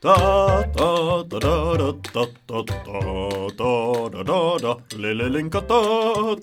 [0.00, 2.98] Ta ta ta da da ta ta ta
[3.58, 5.80] ta da da da lililinka ta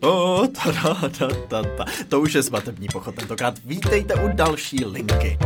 [0.01, 3.55] ta ta da da ta ta To už je svatební pochod tentokrát.
[3.65, 5.37] Vítejte u další linky.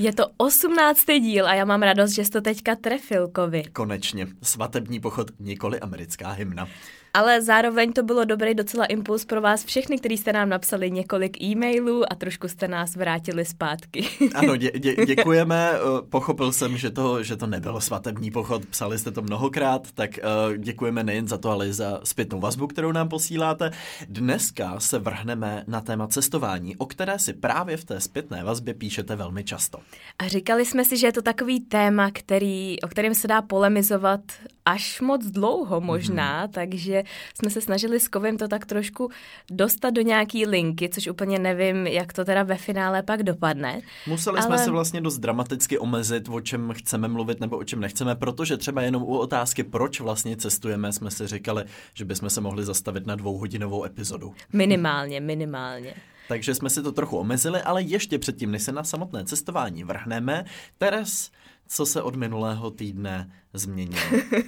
[0.00, 3.62] Je to osmnáctý díl a já mám radost, že jsi to teďka trefil, Kovi.
[3.72, 4.26] Konečně.
[4.42, 6.68] Svatební pochod, nikoli americká hymna
[7.16, 11.42] ale zároveň to bylo dobrý docela impuls pro vás všechny, kteří jste nám napsali několik
[11.42, 14.06] e-mailů a trošku jste nás vrátili zpátky.
[14.34, 15.70] ano, dě, dě, děkujeme.
[15.72, 20.10] Eh, pochopil jsem, že to, že to nebylo svatební pochod, psali jste to mnohokrát, tak
[20.48, 23.70] uh, děkujeme nejen za to, ale i za zpětnou vazbu, kterou nám posíláte.
[24.08, 29.16] Dneska se vrhneme na téma cestování, o které si právě v té zpětné vazbě píšete
[29.16, 29.78] velmi často.
[30.18, 34.20] A říkali jsme si, že je to takový téma, který, o kterém se dá polemizovat
[34.64, 36.50] až moc dlouho možná, mm-hmm.
[36.50, 37.02] takže
[37.34, 39.10] jsme se snažili s Kovem to tak trošku
[39.50, 43.80] dostat do nějaký linky, což úplně nevím, jak to teda ve finále pak dopadne.
[44.06, 44.46] Museli ale...
[44.46, 48.56] jsme se vlastně dost dramaticky omezit, o čem chceme mluvit nebo o čem nechceme, protože
[48.56, 51.64] třeba jenom u otázky, proč vlastně cestujeme, jsme si říkali,
[51.94, 54.34] že bychom se mohli zastavit na dvouhodinovou epizodu.
[54.52, 55.94] Minimálně, minimálně.
[56.28, 60.44] Takže jsme si to trochu omezili, ale ještě předtím, než se na samotné cestování vrhneme,
[60.78, 61.30] Teres,
[61.66, 63.98] co se od minulého týdne změnil?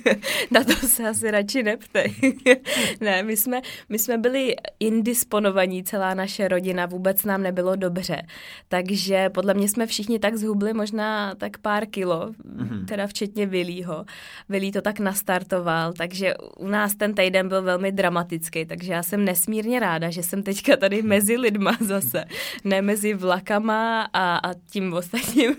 [0.50, 2.14] Na to se asi radši neptej.
[3.00, 8.22] ne, my jsme, my jsme byli indisponovaní, celá naše rodina, vůbec nám nebylo dobře.
[8.68, 12.84] Takže podle mě jsme všichni tak zhubli možná tak pár kilo, mm-hmm.
[12.84, 14.04] teda včetně Vilího.
[14.48, 19.24] Vilí to tak nastartoval, takže u nás ten týden byl velmi dramatický, takže já jsem
[19.24, 22.24] nesmírně ráda, že jsem teďka tady mezi lidma zase,
[22.64, 25.56] ne mezi vlakama a, a tím ostatním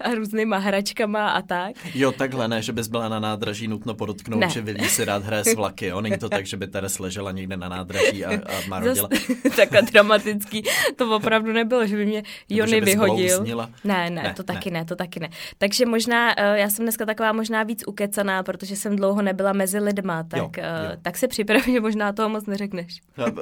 [0.00, 1.76] a různýma hračkama a tak.
[1.94, 4.50] Jo, takhle ne, že bys byla na nádraží, nutno podotknout, ne.
[4.50, 5.86] že Vilí si rád hraje s vlaky.
[5.86, 6.00] Jo?
[6.00, 9.08] Není to tak, že by Teres ležela někde na nádraží a, a marodila.
[9.56, 10.62] Takhle dramatický.
[10.96, 13.44] To opravdu nebylo, že by mě Jony vyhodil.
[13.84, 14.80] Ne, ne, ne, to taky ne.
[14.80, 15.28] ne, to taky ne.
[15.58, 19.78] Takže možná, eh, já jsem dneska taková možná víc ukecaná, protože jsem dlouho nebyla mezi
[19.78, 20.96] lidma, tak, jo, eh, jo.
[21.02, 23.00] tak se připrav, že možná toho moc neřekneš.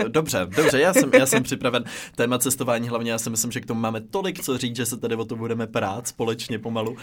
[0.08, 1.84] Dobře, dobře, já jsem, já jsem připraven.
[2.16, 4.96] Téma cestování hlavně, já si myslím, že k tomu máme tolik co říct, že se
[4.96, 6.90] tady o to budeme prát společně pomalu.
[6.90, 6.98] Uh,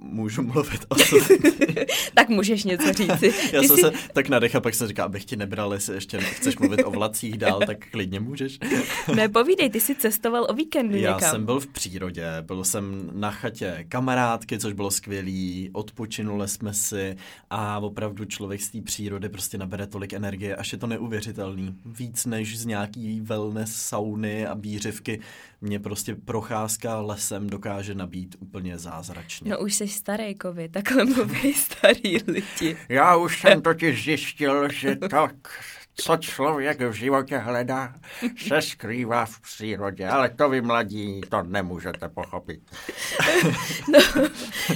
[0.00, 0.85] můžu mluvit
[2.14, 3.22] tak můžeš něco říct.
[3.52, 3.82] Já jsem jsi...
[3.82, 6.90] se tak nadech a pak jsem říkal, abych ti nebral, jestli ještě chceš mluvit o
[6.90, 8.58] vlacích dál, tak klidně můžeš.
[9.14, 11.30] ne, povídej, ty jsi cestoval o víkendu Já někam.
[11.30, 17.16] jsem byl v přírodě, byl jsem na chatě kamarádky, což bylo skvělý, odpočinuli jsme si
[17.50, 21.74] a opravdu člověk z té přírody prostě nabere tolik energie, až je to neuvěřitelný.
[21.84, 25.20] Víc než z nějaký wellness sauny a bířivky
[25.60, 29.50] mě prostě procházka lesem dokáže nabít úplně zázračně.
[29.50, 30.34] No už jsi starý,
[30.68, 32.76] Takhle mluví starý lidi.
[32.88, 35.32] Já už jsem totiž zjistil, že tak
[35.96, 37.94] co člověk v životě hledá,
[38.48, 42.60] se skrývá v přírodě, ale to vy mladí to nemůžete pochopit.
[43.92, 43.98] no,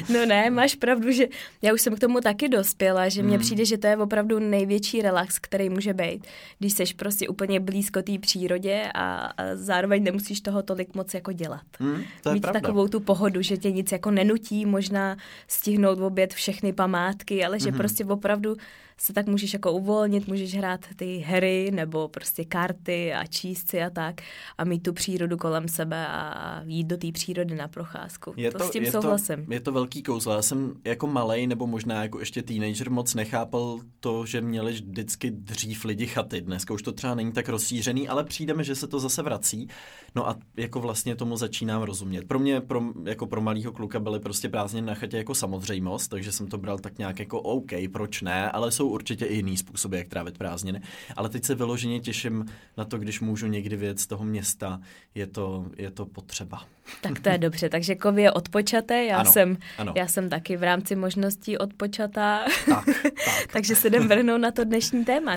[0.09, 1.27] no ne, máš pravdu, že
[1.63, 3.41] já už jsem k tomu taky dospěla, že mně hmm.
[3.41, 6.27] přijde, že to je opravdu největší relax, který může být,
[6.59, 11.33] když seš prostě úplně blízko té přírodě a, a zároveň nemusíš toho tolik moc jako
[11.33, 11.63] dělat.
[11.79, 12.61] Hmm, to je Mít pravda.
[12.61, 15.17] takovou tu pohodu, že tě nic jako nenutí, možná
[15.49, 17.79] stihnout v oběd všechny památky, ale že hmm.
[17.79, 18.57] prostě opravdu
[19.03, 23.83] se tak můžeš jako uvolnit, můžeš hrát ty hry nebo prostě karty a číst si
[23.83, 24.21] a tak
[24.59, 28.35] a mít tu přírodu kolem sebe a jít do té přírody na procházku.
[28.37, 29.47] Je to, to s tím je souhlasím.
[29.47, 30.33] To, je to velký kouzlo.
[30.33, 35.31] Já jsem jako malej nebo možná jako ještě teenager moc nechápal to, že měli vždycky
[35.31, 36.41] dřív lidi chaty.
[36.41, 39.69] Dneska už to třeba není tak rozšířený, ale přijdeme, že se to zase vrací.
[40.15, 42.29] No a jako vlastně tomu začínám rozumět.
[42.29, 46.33] Pro mě, pro, jako pro malého kluka byly prostě prázdniny na chatě jako samozřejmost, takže
[46.33, 49.99] jsem to bral tak nějak jako OK, proč ne, ale jsou určitě i jiný způsoby,
[49.99, 50.81] jak trávit prázdniny.
[51.17, 52.47] Ale teď se vyloženě těším
[52.77, 54.81] na to, když můžu někdy věc z toho města,
[55.15, 56.65] je to, je to potřeba.
[57.01, 59.93] Tak to je dobře, takže Kovy je odpočaté, já, ano, jsem, ano.
[59.97, 62.97] já jsem taky v rámci možností odpočatá, tak, tak.
[63.53, 65.35] takže se jdem vrhnout na to dnešní téma.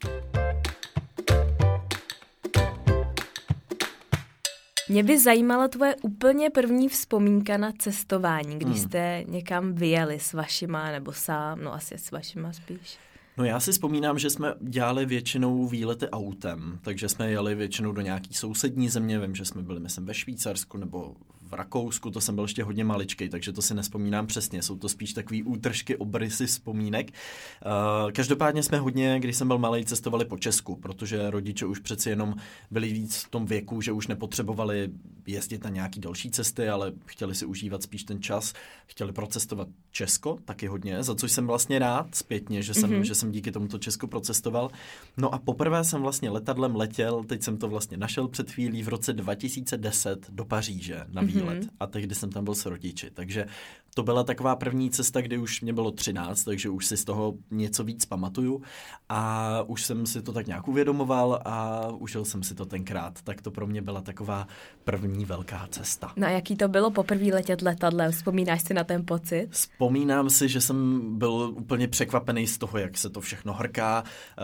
[4.90, 8.90] Mě by zajímala tvoje úplně první vzpomínka na cestování, když hmm.
[8.90, 12.98] jste někam vyjeli s vašima, nebo sám, no asi s vašima spíš.
[13.38, 18.02] No já si vzpomínám, že jsme dělali většinou výlety autem, takže jsme jeli většinou do
[18.02, 21.16] nějaký sousední země, vím, že jsme byli, myslím, ve Švýcarsku nebo
[21.56, 24.62] Rakousku, to jsem byl ještě hodně maličký, takže to si nespomínám přesně.
[24.62, 27.12] Jsou to spíš takový útržky, obrysy vzpomínek.
[27.12, 32.10] Uh, každopádně jsme hodně, když jsem byl malý, cestovali po Česku, protože rodiče už přeci
[32.10, 32.36] jenom
[32.72, 34.90] byli víc v tom věku, že už nepotřebovali
[35.28, 38.54] jezdit na nějaký další cesty, ale chtěli si užívat spíš ten čas,
[38.86, 43.02] chtěli procestovat Česko taky hodně, za což jsem vlastně rád zpětně, že jsem, mm-hmm.
[43.02, 44.72] že jsem díky tomuto Česku procestoval.
[45.18, 48.88] No a poprvé jsem vlastně letadlem letěl, teď jsem to vlastně našel před chvílí v
[48.88, 51.43] roce 2010 do Paříže na výlet.
[51.43, 51.43] mm-hmm.
[51.44, 51.68] Let.
[51.80, 53.46] A tehdy jsem tam byl s rodiči, takže
[53.94, 57.34] to byla taková první cesta, kdy už mě bylo 13, takže už si z toho
[57.52, 58.62] něco víc pamatuju
[59.10, 63.22] a už jsem si to tak nějak uvědomoval a užil jsem si to tenkrát.
[63.22, 64.48] Tak to pro mě byla taková
[64.84, 66.14] první velká cesta.
[66.16, 68.12] No a jaký to bylo poprvé letět letadlem?
[68.12, 69.48] Vzpomínáš si na ten pocit?
[69.50, 74.04] Vzpomínám si, že jsem byl úplně překvapený z toho, jak se to všechno hrká.
[74.04, 74.44] Eh,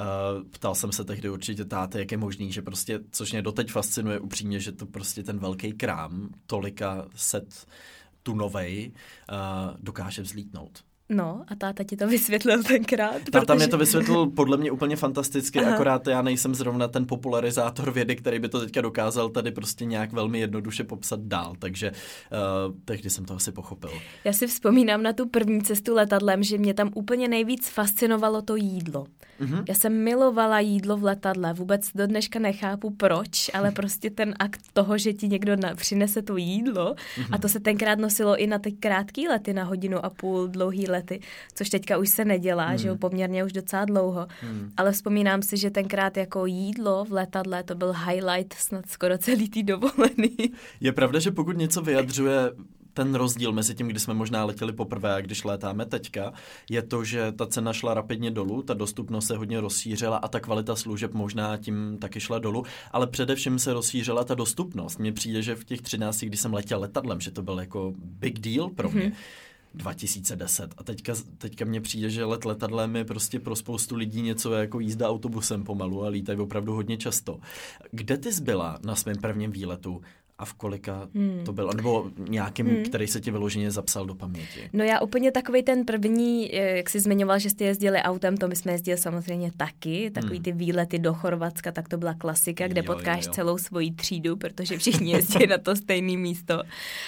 [0.50, 4.20] ptal jsem se tehdy určitě táty, jak je možný, že prostě, což mě doteď fascinuje
[4.20, 7.66] upřímně, že to prostě ten velký krám, tolika set
[8.24, 10.84] tunovej, uh, dokáže vzlítnout.
[11.10, 13.14] No a táta ti to vysvětlil tenkrát.
[13.32, 13.56] Táta protože...
[13.56, 15.74] mě to vysvětlil podle mě úplně fantasticky, Aha.
[15.74, 20.14] akorát já nejsem zrovna ten popularizátor vědy, který by to teďka dokázal tady prostě nějak
[20.14, 23.90] velmi jednoduše popsat dál, takže uh, tehdy jsem to asi pochopil.
[24.24, 28.56] Já si vzpomínám na tu první cestu letadlem, že mě tam úplně nejvíc fascinovalo to
[28.56, 29.06] jídlo.
[29.42, 29.64] Mm-hmm.
[29.68, 34.62] Já jsem milovala jídlo v letadle, vůbec do dneška nechápu proč, ale prostě ten akt
[34.74, 37.28] toho, že ti někdo na, přinese to jídlo mm-hmm.
[37.32, 40.88] a to se tenkrát nosilo i na ty krátké lety, na hodinu a půl, dlouhý
[41.00, 41.20] lety,
[41.56, 42.78] což teďka už se nedělá, mm.
[42.78, 44.28] že jo, poměrně už docela dlouho.
[44.44, 44.72] Mm.
[44.78, 49.50] Ale vzpomínám si, že tenkrát jako jídlo v letadle to byl highlight snad skoro celý
[49.50, 50.38] tý dovolený.
[50.82, 52.52] Je pravda, že pokud něco vyjadřuje
[52.94, 56.34] ten rozdíl mezi tím, kdy jsme možná letěli poprvé a když létáme teďka,
[56.70, 60.40] je to, že ta cena šla rapidně dolů, ta dostupnost se hodně rozšířila a ta
[60.40, 65.00] kvalita služeb možná tím taky šla dolů, ale především se rozšířila ta dostupnost.
[65.00, 68.40] Mně přijde, že v těch 13, kdy jsem letěl letadlem, že to byl jako big
[68.40, 69.02] deal pro mě.
[69.02, 69.49] Mm-hmm.
[69.74, 70.74] 2010.
[70.78, 74.80] A teďka, teďka mně přijde, že let letadlem je prostě pro spoustu lidí něco jako
[74.80, 77.40] jízda autobusem pomalu a lítají opravdu hodně často.
[77.92, 80.02] Kde ty zbyla na svém prvním výletu?
[80.40, 81.42] A v kolika hmm.
[81.46, 82.84] to bylo, nebo nějakým, hmm.
[82.84, 84.70] který se ti vyloženě zapsal do paměti?
[84.74, 88.48] No já úplně takový ten první, eh, jak jsi zmiňoval, že jste jezdili autem, to
[88.48, 90.44] my jsme jezdili samozřejmě taky, takový hmm.
[90.44, 93.34] ty výlety do Chorvatska, tak to byla klasika, kde jo, potkáš jo, jo.
[93.34, 96.64] celou svoji třídu, protože všichni jezdí na to stejné místo.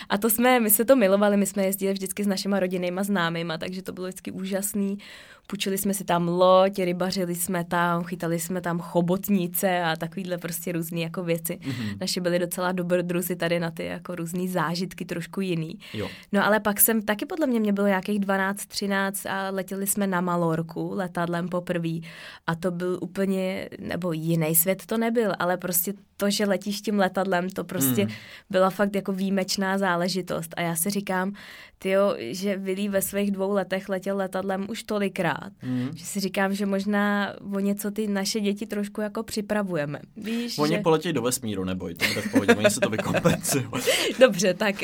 [0.10, 3.58] A to jsme, my jsme to milovali, my jsme jezdili vždycky s našima rodinnýma známýma,
[3.58, 4.98] takže to bylo vždycky úžasný
[5.48, 10.72] půjčili jsme si tam loď, rybařili jsme tam, chytali jsme tam chobotnice a takovýhle prostě
[10.72, 11.60] různé jako věci.
[11.62, 11.98] Mm-hmm.
[12.02, 15.80] Naši byli docela dobrodruzi tady na ty jako různé zážitky, trošku jiný.
[15.94, 16.10] Jo.
[16.32, 20.08] No ale pak jsem taky podle mě, mě bylo nějakých 12, 13 a letěli jsme
[20.08, 22.00] na Malorku letadlem poprvé
[22.48, 27.00] a to byl úplně, nebo jiný svět to nebyl, ale prostě to, že letíš tím
[27.00, 28.12] letadlem, to prostě mm.
[28.50, 31.34] byla fakt jako výjimečná záležitost a já si říkám,
[31.80, 35.31] tyjo, že Vilí ve svých dvou letech letěl letadlem už tolikrát,
[35.64, 35.90] mm.
[35.96, 40.00] že si říkám, že možná o něco ty naše děti trošku jako připravujeme.
[40.18, 40.82] Víš, oni že...
[40.82, 43.66] poletí do vesmíru, neboj, to bude v pohodě, oni se to vykompenzují.
[44.20, 44.76] Dobře, tak,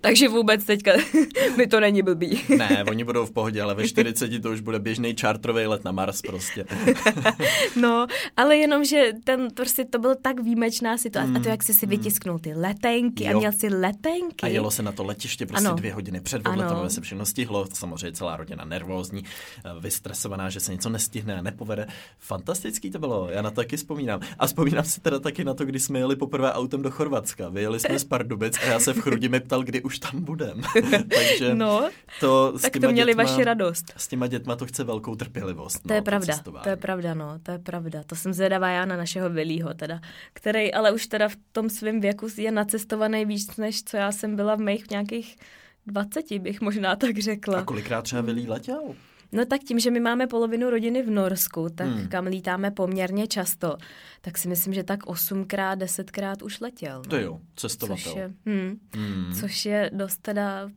[0.00, 0.92] takže vůbec teďka
[1.56, 2.40] mi to není blbý.
[2.58, 5.92] ne, oni budou v pohodě, ale ve 40 to už bude běžný čártrový let na
[5.92, 6.64] Mars prostě.
[7.76, 8.06] no,
[8.36, 11.30] ale jenom, že ten prostě to byl tak výjimečná situace.
[11.30, 11.36] Mm.
[11.36, 11.90] A to, jak jsi si mm.
[11.90, 13.36] vytisknul ty letenky jo.
[13.36, 14.42] a měl si letenky.
[14.42, 15.76] A jelo se na to letiště prostě ano.
[15.76, 17.66] dvě hodiny před odletem, se všechno stihlo.
[17.72, 21.86] Samozřejmě celá rodina nervózní, eh, vystresovaná, že se něco nestihne a nepovede.
[22.18, 24.20] Fantastický to bylo, já na to taky vzpomínám.
[24.38, 27.48] A vzpomínám si teda taky na to, když jsme jeli poprvé autem do Chorvatska.
[27.48, 30.60] Vyjeli jsme z Pardubic a já se v Chrudimi ptal, kdy už tam budem.
[31.14, 31.90] Takže no,
[32.20, 33.92] to tak to měli dětma, vaši radost.
[33.96, 35.82] S těma dětma to chce velkou trpělivost.
[35.82, 38.02] To no, je pravda, to je pravda, no, to je pravda.
[38.06, 40.00] To jsem zvědavá já na našeho Vilího teda,
[40.32, 44.36] který ale už teda v tom svém věku je nacestovaný víc, než co já jsem
[44.36, 45.36] byla v mých nějakých
[45.86, 47.58] 20 bych možná tak řekla.
[47.58, 48.94] A kolikrát třeba Vilí letěl?
[49.32, 52.08] No tak tím, že my máme polovinu rodiny v Norsku, tak hmm.
[52.08, 53.76] kam lítáme poměrně často,
[54.20, 56.96] tak si myslím, že tak osmkrát, desetkrát už letěl.
[56.96, 57.10] No.
[57.10, 58.04] To jo, cestovatel.
[58.04, 59.32] Což je, hmm, hmm.
[59.40, 60.70] což je dost teda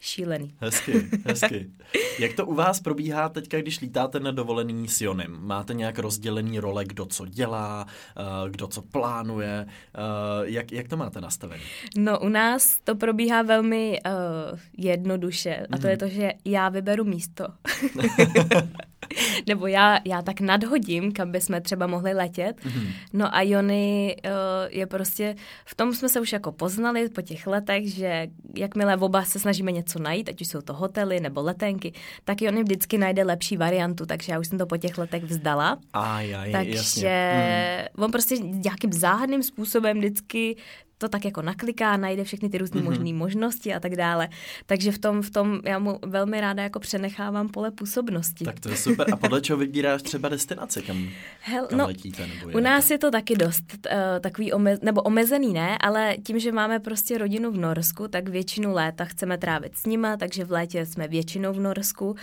[0.00, 0.54] šílený.
[0.60, 1.70] Hezky, hezky.
[2.18, 5.36] Jak to u vás probíhá teďka, když lítáte na dovolený s Jonem?
[5.40, 7.86] Máte nějak rozdělený role, kdo co dělá,
[8.16, 9.66] eh, kdo co plánuje?
[9.68, 10.00] Eh,
[10.42, 11.62] jak, jak to máte nastavené?
[11.96, 15.90] No u nás to probíhá velmi uh, jednoduše a to mm.
[15.90, 17.46] je to, že já vyberu místo.
[19.46, 22.56] Nebo já, já tak nadhodím, kam bychom třeba mohli letět.
[22.56, 22.92] Mm-hmm.
[23.12, 24.30] No a Jony uh,
[24.68, 29.24] je prostě, v tom jsme se už jako poznali po těch letech, že jakmile oba
[29.24, 31.92] se snažíme něco najít, ať už jsou to hotely nebo letenky,
[32.24, 35.78] tak Jony vždycky najde lepší variantu, takže já už jsem to po těch letech vzdala.
[35.92, 37.88] Aj, aj, takže jasně.
[37.96, 38.04] Mm.
[38.04, 40.56] on prostě nějakým záhadným způsobem vždycky
[40.98, 42.84] to tak jako nakliká, najde všechny ty různé mm-hmm.
[42.84, 44.28] možné možnosti a tak dále.
[44.66, 48.44] Takže v tom, v tom já mu velmi ráda jako přenechávám pole působnosti.
[48.44, 49.06] Tak to je super.
[49.12, 51.08] A podle čeho vybíráš třeba destinace, kam,
[51.40, 52.26] Hel, kam no, letíte?
[52.26, 56.38] Nebo u nás je to taky dost uh, takový omez, nebo omezený, ne, ale tím,
[56.38, 60.52] že máme prostě rodinu v Norsku, tak většinu léta chceme trávit s nima, takže v
[60.52, 62.16] létě jsme většinou v Norsku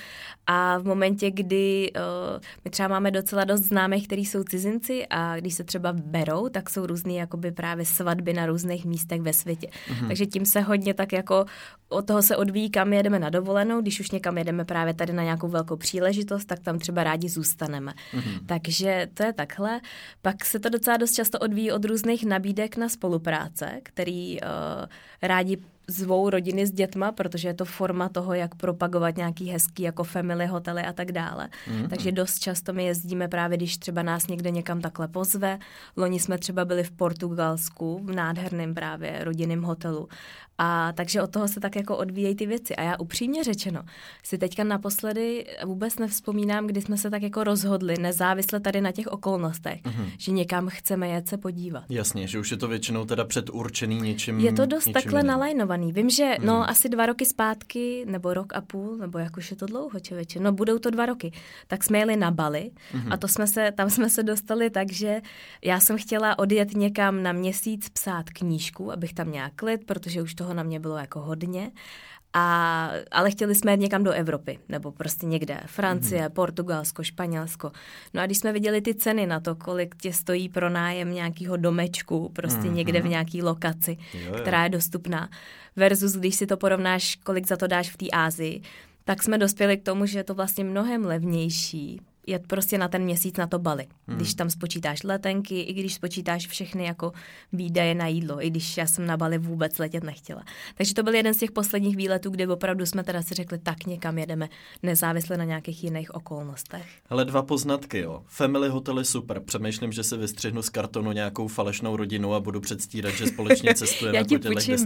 [0.48, 5.38] a v momentě, kdy uh, my třeba máme docela dost známých, kteří jsou cizinci a
[5.38, 9.34] když se třeba berou, tak jsou různý jakoby právě svatby na různé různých místech ve
[9.34, 9.68] světě.
[9.68, 10.08] Mm-hmm.
[10.08, 11.46] Takže tím se hodně tak jako
[11.90, 13.82] od toho se odvíjí, kam jedeme na dovolenou.
[13.82, 17.94] Když už někam jedeme právě tady na nějakou velkou příležitost, tak tam třeba rádi zůstaneme.
[18.14, 18.40] Mm-hmm.
[18.46, 19.82] Takže to je takhle.
[20.22, 24.48] Pak se to docela dost často odvíjí od různých nabídek na spolupráce, který uh,
[25.22, 30.04] rádi zvou rodiny s dětma, protože je to forma toho, jak propagovat nějaký hezký jako
[30.04, 31.50] family hotely a tak dále.
[31.68, 31.88] Mm-hmm.
[31.88, 35.60] Takže dost často my jezdíme právě, když třeba nás někde někam takhle pozve.
[35.98, 40.08] Loni jsme třeba byli v Portugalsku, v nádherném právě rodinném hotelu
[40.58, 42.75] a takže od toho se tak jako odvíjejí ty věci.
[42.75, 43.84] A já upřímně řečeno
[44.24, 49.08] si teďka naposledy vůbec nevzpomínám, kdy jsme se tak jako rozhodli, nezávisle tady na těch
[49.08, 50.06] okolnostech, mm-hmm.
[50.18, 51.84] že někam chceme jet se podívat.
[51.89, 54.39] Jasně, že už je to většinou teda předurčený něčím.
[54.39, 55.27] Je to dost takhle jiným.
[55.77, 55.94] Nalajnovaný.
[55.94, 56.46] Vím, že mm.
[56.46, 60.00] no asi dva roky zpátky, nebo rok a půl, nebo jak už je to dlouho,
[60.00, 61.32] čověče, no budou to dva roky,
[61.67, 63.13] tak jsme jeli na Bali mm-hmm.
[63.13, 65.22] a to jsme se, tam jsme se dostali tak, že
[65.63, 70.34] já jsem chtěla odjet někam na měsíc psát knížku, abych tam měla klid, protože už
[70.34, 71.72] to toho na mě bylo jako hodně.
[72.38, 75.60] A, ale chtěli jsme jít někam do Evropy, nebo prostě někde.
[75.65, 76.30] Francie, mm-hmm.
[76.34, 77.72] Portugalsko, Španělsko.
[78.13, 81.58] No a když jsme viděli ty ceny na to, kolik tě stojí pro nájem nějakého
[81.58, 82.74] domečku, prostě mm-hmm.
[82.74, 84.34] někde v nějaký lokaci, jo, jo.
[84.42, 85.30] která je dostupná,
[85.75, 88.62] versus když si to porovnáš, kolik za to dáš v té Ázii,
[89.04, 93.03] tak jsme dospěli k tomu, že je to vlastně mnohem levnější jet prostě na ten
[93.03, 93.88] měsíc na to Bali.
[94.08, 94.17] Hmm.
[94.17, 97.12] Když tam spočítáš letenky, i když spočítáš všechny jako
[97.53, 100.44] výdaje na jídlo, i když já jsem na Bali vůbec letět nechtěla.
[100.75, 103.86] Takže to byl jeden z těch posledních výletů, kdy opravdu jsme teda si řekli, tak
[103.86, 104.50] někam jedeme,
[104.84, 106.86] nezávisle na nějakých jiných okolnostech.
[107.10, 108.24] Ale dva poznatky, jo.
[108.27, 109.39] Family hotely super.
[109.39, 114.17] Přemýšlím, že si vystřihnu z kartonu nějakou falešnou rodinu a budu předstírat, že společně cestujeme
[114.17, 114.79] já ti po těch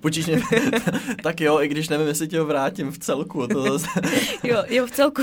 [0.00, 0.42] Počíš mě?
[1.22, 3.46] tak jo, i když nevím, jestli ho vrátím v celku.
[3.46, 3.86] To zase...
[4.44, 5.22] jo, jo, v celku.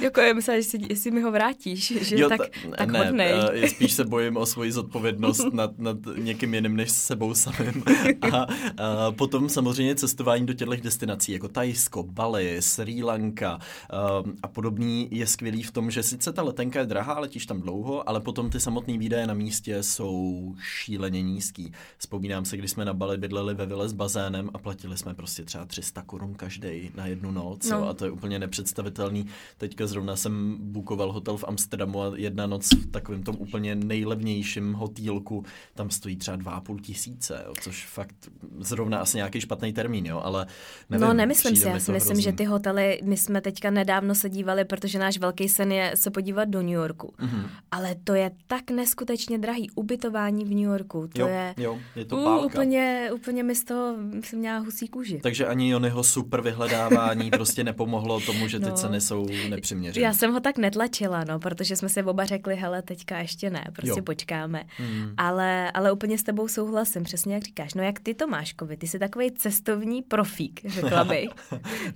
[0.00, 2.40] jako já myslím, že si jestli mi ho vrátíš, že jo, tak,
[2.78, 3.32] tak ne, hodnej.
[3.62, 7.84] Uh, spíš se bojím o svoji zodpovědnost nad, nad někým jiným než sebou samým.
[8.32, 14.48] A uh, potom samozřejmě cestování do těchto destinací, jako Tajsko, Bali, Sri Lanka uh, a
[14.48, 18.20] podobný je skvělý v tom, že sice ta letenka je drahá, letíš tam dlouho, ale
[18.20, 21.72] potom ty samotné výdaje na místě jsou šíleně nízký.
[21.98, 25.44] Vzpomínám se, když jsme na Bali bydleli ve vile s bazénem a platili jsme prostě
[25.44, 27.88] třeba 300 korun každý na jednu noc no.
[27.88, 29.26] a to je úplně nepředstavitelný.
[29.58, 34.72] Teďka zrovna jsem bukoval hotel v Amsterdamu a jedna noc v takovém tom úplně nejlevnějším
[34.72, 38.14] hotýlku tam stojí třeba dva a půl tisíce, jo, což fakt
[38.58, 40.46] zrovna asi nějaký špatný termín, jo, ale
[40.90, 42.22] nevím, No nemyslím si, já si myslím, hrozný.
[42.22, 46.10] že ty hotely, my jsme teďka nedávno se dívali, protože náš velký sen je se
[46.10, 47.48] podívat do New Yorku, mm-hmm.
[47.70, 52.04] ale to je tak neskutečně drahý ubytování v New Yorku, to jo, je, jo, je
[52.04, 55.20] to uh, úplně, úplně mi z toho jsem měla husí kůži.
[55.22, 60.04] Takže ani Jonyho super vyhledávání prostě nepomohlo tomu, že ty no, ceny jsou nepřiměřené.
[60.06, 63.64] Já jsem ho tak netlačila, no, protože jsme si oba řekli, hele, teďka ještě ne,
[63.72, 64.02] prostě jo.
[64.02, 64.64] počkáme.
[64.76, 65.14] Hmm.
[65.16, 67.74] Ale, ale úplně s tebou souhlasím, přesně jak říkáš.
[67.74, 68.76] No jak ty to máš, Kovi?
[68.76, 71.30] Ty jsi takový cestovní profík, řekla bych.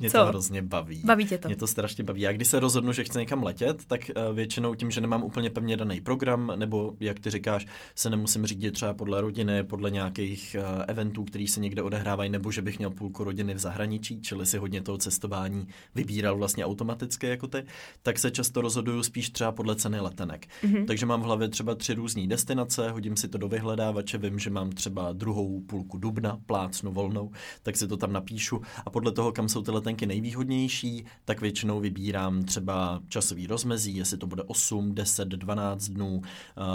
[0.00, 0.18] Mě Co?
[0.18, 1.02] to hrozně baví.
[1.04, 1.48] Baví tě to?
[1.48, 2.20] Mě to strašně baví.
[2.20, 5.50] Já když se rozhodnu, že chci někam letět, tak uh, většinou tím, že nemám úplně
[5.50, 10.56] pevně daný program, nebo jak ty říkáš, se nemusím řídit třeba podle rodiny, podle nějakých
[10.58, 14.46] uh, eventů, který se někde odehrávají, nebo že bych měl půlku rodiny v zahraničí, čili
[14.46, 17.64] si hodně toho cestování vybíral vlastně automaticky jako ty,
[18.02, 20.46] tak se často rozhoduju spíš třeba podle ceny letenek.
[20.62, 20.86] Mm-hmm.
[20.86, 24.50] Takže mám v hlavě třeba tři různé destinace, hodím si to do vyhledávače, vím, že
[24.50, 27.30] mám třeba druhou půlku dubna, plácnu volnou,
[27.62, 31.80] tak si to tam napíšu a podle toho, kam jsou ty letenky nejvýhodnější, tak většinou
[31.80, 36.22] vybírám třeba časový rozmezí, jestli to bude 8, 10, 12 dnů,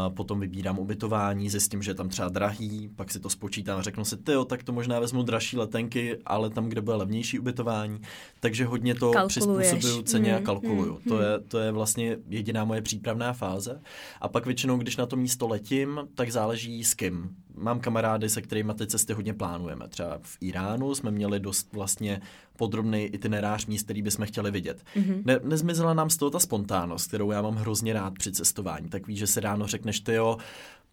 [0.10, 4.06] potom vybírám ubytování, zjistím, že je tam třeba drahý, pak si to spočítám a řeknu
[4.06, 8.02] si, tyjo, tak to možná vezmu dražší letenky, ale tam, kde bude levnější ubytování,
[8.40, 10.94] takže hodně to přizpůsobuju ceně mm, a kalkuluju.
[10.94, 13.82] Mm, to, je, to je vlastně jediná moje přípravná fáze.
[14.22, 17.36] A pak většinou, když na to místo letím, tak záleží s kým.
[17.56, 19.88] Mám kamarády, se kterými ty cesty hodně plánujeme.
[19.88, 22.22] Třeba v Iránu jsme měli dost vlastně
[22.58, 24.84] podrobný itinerář míst, který bychom chtěli vidět.
[24.96, 25.22] Mm-hmm.
[25.26, 28.90] Ne, nezmizela nám z toho ta spontánnost, kterou já mám hrozně rád při cestování.
[28.90, 30.38] Tak víš, že se ráno řekneš, ty jo,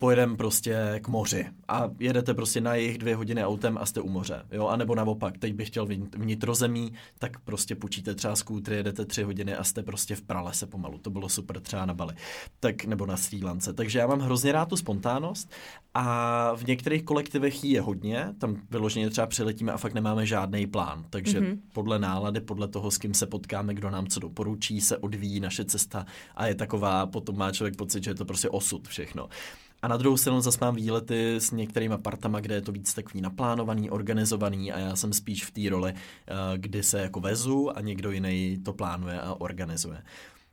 [0.00, 4.08] pojedem prostě k moři a jedete prostě na jejich dvě hodiny autem a jste u
[4.08, 9.04] moře, jo, a nebo naopak, teď bych chtěl vnitrozemí, tak prostě počíte třeba skútry, jedete
[9.04, 12.14] tři hodiny a jste prostě v pralese pomalu, to bylo super třeba na Bali,
[12.60, 15.50] tak nebo na Sri Lance, takže já mám hrozně rád tu spontánnost
[15.94, 21.04] a v některých kolektivech je hodně, tam vyloženě třeba přiletíme a fakt nemáme žádný plán,
[21.10, 21.58] takže mm-hmm.
[21.72, 25.64] podle nálady, podle toho, s kým se potkáme, kdo nám co doporučí, se odvíjí naše
[25.64, 29.28] cesta a je taková, potom má člověk pocit, že je to prostě osud všechno.
[29.82, 33.20] A na druhou stranu zase mám výlety s některými partama, kde je to víc takový
[33.20, 37.80] naplánovaný, organizovaný a já jsem spíš v té roli, eh, kdy se jako vezu a
[37.80, 40.02] někdo jiný to plánuje a organizuje.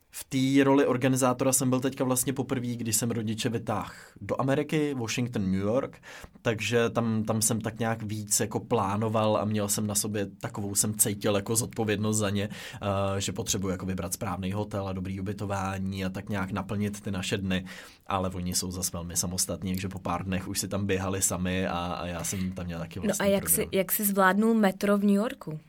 [0.10, 4.94] V té roli organizátora jsem byl teďka vlastně poprvé, když jsem rodiče vytáhl do Ameriky,
[4.94, 6.02] Washington, New York,
[6.42, 10.76] takže tam, tam jsem tak nějak víc jako plánoval a měl jsem na sobě takovou
[10.76, 12.50] jsem cítil jako zodpovědnost za ně,
[12.82, 17.12] uh, že potřebuji jako vybrat správný hotel a dobrý ubytování a tak nějak naplnit ty
[17.12, 17.66] naše dny,
[18.08, 21.68] ale oni jsou zase velmi samostatní, takže po pár dnech už si tam běhali sami
[21.68, 24.54] a, a já jsem tam měl taky vlastně No a jak si, jak si zvládnul
[24.54, 25.60] metro v New Yorku?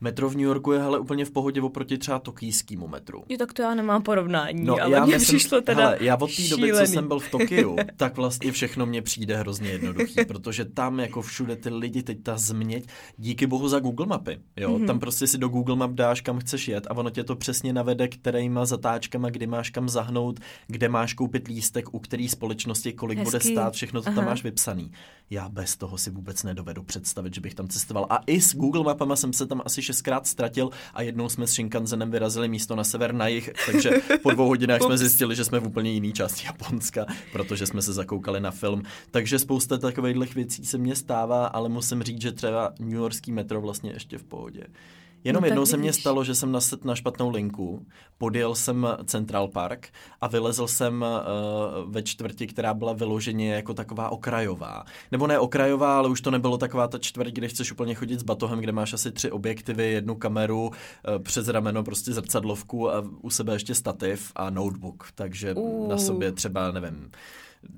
[0.00, 3.24] Metro v New Yorku je hele úplně v pohodě oproti třeba tokijskému metru.
[3.28, 6.16] Jo, tak to já nemám porovnání, no, ale já mně myslím, přišlo teda hele, já
[6.16, 10.24] od té doby, co jsem byl v Tokiu, tak vlastně všechno mě přijde hrozně jednoduchý,
[10.24, 14.70] protože tam jako všude ty lidi, teď ta změť, díky bohu za Google mapy, jo,
[14.70, 14.86] mm-hmm.
[14.86, 17.72] tam prostě si do Google map dáš, kam chceš jet a ono tě to přesně
[17.72, 23.18] navede, kterýma zatáčkama, kdy máš kam zahnout, kde máš koupit lístek, u který společnosti, kolik
[23.18, 23.30] Hezký.
[23.30, 24.16] bude stát, všechno to Aha.
[24.16, 24.92] tam máš vypsaný.
[25.30, 28.06] Já bez toho si vůbec nedovedu představit, že bych tam cestoval.
[28.10, 31.52] A i s Google mapama jsem se tam asi šestkrát ztratil a jednou jsme s
[31.52, 33.90] Shinkansenem vyrazili místo na sever na jih, takže
[34.22, 37.92] po dvou hodinách jsme zjistili, že jsme v úplně jiný části Japonska, protože jsme se
[37.92, 38.82] zakoukali na film.
[39.10, 43.60] Takže spousta takových věcí se mně stává, ale musím říct, že třeba New Yorkský metro
[43.60, 44.66] vlastně ještě v pohodě.
[45.24, 47.86] Jenom no, jednou se mně stalo, že jsem naset na špatnou linku,
[48.18, 49.88] podjel jsem Central Park
[50.20, 54.84] a vylezl jsem uh, ve čtvrti, která byla vyloženě jako taková okrajová.
[55.12, 58.22] Nebo ne okrajová, ale už to nebylo taková ta čtvrť, kde chceš úplně chodit s
[58.22, 60.72] batohem, kde máš asi tři objektivy, jednu kameru, uh,
[61.22, 65.08] přes rameno prostě zrcadlovku a u sebe ještě stativ a notebook.
[65.14, 65.88] Takže uh.
[65.88, 67.10] na sobě třeba, nevím,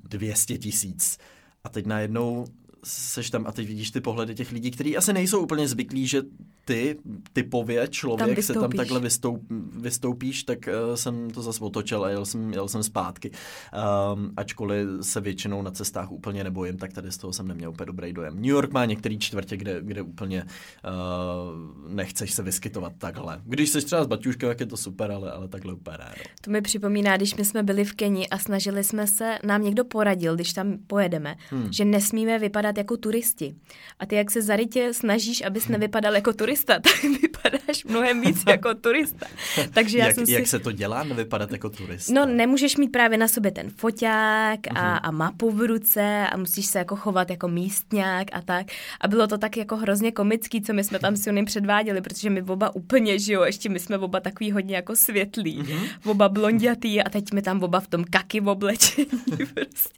[0.03, 1.17] 200 tisíc.
[1.63, 2.45] A teď najednou
[2.83, 6.21] seš tam a teď vidíš ty pohledy těch lidí, kteří asi nejsou úplně zvyklí, že
[6.65, 6.97] ty
[7.33, 9.45] typově člověk tam se tam takhle vystoup,
[9.81, 13.31] vystoupíš, tak uh, jsem to zase otočil a jel jsem, jel jsem zpátky.
[13.31, 17.85] Um, ačkoliv se většinou na cestách úplně nebojím, tak tady z toho jsem neměl úplně
[17.85, 18.35] dobrý dojem.
[18.35, 23.41] New York má některý čtvrtě, kde, kde úplně uh, nechceš se vyskytovat takhle.
[23.45, 26.15] Když jsi třeba s baťuškou, jak je to super, ale, ale takhle úplně ne.
[26.17, 26.23] No.
[26.41, 29.85] To mi připomíná, když my jsme byli v Keni a snažili jsme se, nám někdo
[29.85, 31.73] poradil, když tam pojedeme, hmm.
[31.73, 33.55] že nesmíme vypadat jako turisti.
[33.99, 35.71] A ty, jak se zarytě snažíš, abys hmm.
[35.71, 39.25] nevypadal jako turista, tak vypadáš mnohem víc jako turista.
[39.73, 40.31] Takže já jak, jsem si...
[40.31, 42.13] jak se to dělá, nevypadat jako turista?
[42.13, 44.99] No, nemůžeš mít právě na sobě ten foťák a, uh-huh.
[45.03, 48.67] a mapu v ruce a musíš se jako chovat jako místňák a tak.
[49.01, 52.29] A bylo to tak jako hrozně komický, co my jsme tam s Jonym předváděli, protože
[52.29, 55.89] my oba úplně, že jo, ještě my jsme oba takový hodně jako světlí, uh-huh.
[56.05, 59.07] oba blondětý a teď my tam oba v tom kaky v oblečení
[59.53, 59.97] prostě.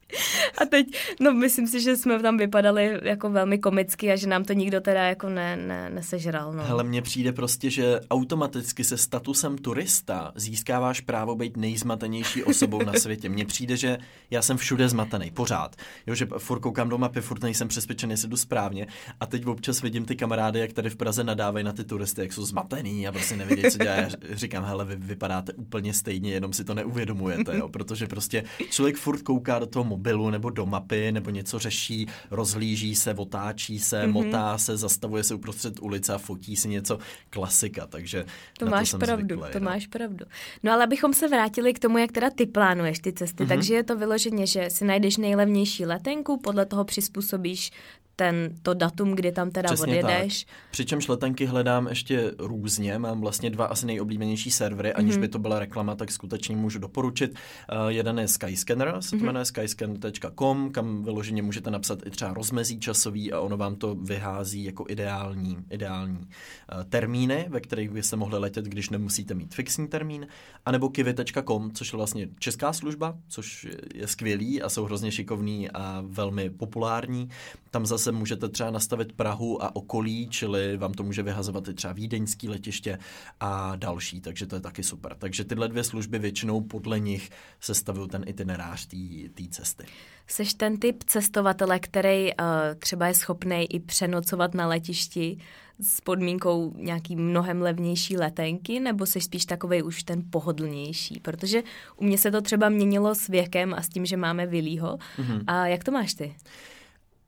[0.57, 0.87] A teď,
[1.19, 2.58] no myslím si, že jsme tam vypadali
[3.03, 6.53] jako velmi komicky a že nám to nikdo teda jako ne, ne, nesežral.
[6.53, 6.63] No.
[6.63, 12.93] Hele, mně přijde prostě, že automaticky se statusem turista získáváš právo být nejzmatenější osobou na
[12.99, 13.29] světě.
[13.29, 13.97] Mně přijde, že
[14.31, 15.75] já jsem všude zmatený, pořád.
[16.07, 18.87] Jo, že furt koukám do mapy, furt nejsem přesvědčený, jestli jdu správně.
[19.19, 22.33] A teď občas vidím ty kamarády, jak tady v Praze nadávají na ty turisty, jak
[22.33, 23.95] jsou zmatený a prostě nevědí, co dělá.
[24.31, 29.21] Říkám, hele, vy vypadáte úplně stejně, jenom si to neuvědomujete, jo, protože prostě člověk furt
[29.21, 32.07] kouká do toho mobilu nebo do mapy nebo něco řeší,
[32.49, 34.11] rozhlíží se, otáčí se, mm-hmm.
[34.11, 38.25] motá se, zastavuje se uprostřed ulice a fotí si něco klasika, takže
[38.59, 39.65] to máš to pravdu, zvyklý, to no.
[39.65, 40.25] máš pravdu.
[40.63, 43.47] No ale abychom se vrátili k tomu, jak teda ty plánuješ ty cesty, mm-hmm.
[43.47, 47.71] takže je to vyloženě, že si najdeš nejlevnější letenku, podle toho přizpůsobíš
[48.19, 50.43] ten, to datum, kdy tam teda Přesně odjedeš.
[50.43, 50.55] Tak.
[50.71, 55.19] Přičemž letenky hledám ještě různě, mám vlastně dva asi nejoblíbenější servery, aniž mm-hmm.
[55.19, 57.31] by to byla reklama, tak skutečně můžu doporučit.
[57.31, 59.25] Uh, jeden je Skyscanner, se to mm-hmm.
[59.25, 64.63] jmenuje skyscanner.com, kam vyloženě můžete napsat i třeba rozmezí časový a ono vám to vyhází
[64.63, 70.27] jako ideální, ideální uh, termíny, ve kterých byste mohli letět, když nemusíte mít fixní termín,
[70.65, 76.03] anebo kivy.com, což je vlastně česká služba, což je skvělý a jsou hrozně šikovní a
[76.05, 77.29] velmi populární.
[77.71, 81.93] Tam zase můžete třeba nastavit Prahu a okolí, čili vám to může vyhazovat i třeba
[81.93, 82.97] vídeňský letiště
[83.39, 85.15] a další, takže to je taky super.
[85.19, 87.29] Takže tyhle dvě služby většinou podle nich
[87.59, 88.87] sestavují ten itinerář
[89.33, 89.85] té cesty.
[90.27, 92.45] Seš ten typ cestovatele, který uh,
[92.79, 95.37] třeba je schopný i přenocovat na letišti
[95.81, 101.19] s podmínkou nějaký mnohem levnější letenky, nebo jsi spíš takový už ten pohodlnější?
[101.19, 101.63] Protože
[101.97, 104.97] u mě se to třeba měnilo s věkem a s tím, že máme vylího.
[105.17, 105.43] Mm-hmm.
[105.47, 106.35] A jak to máš ty?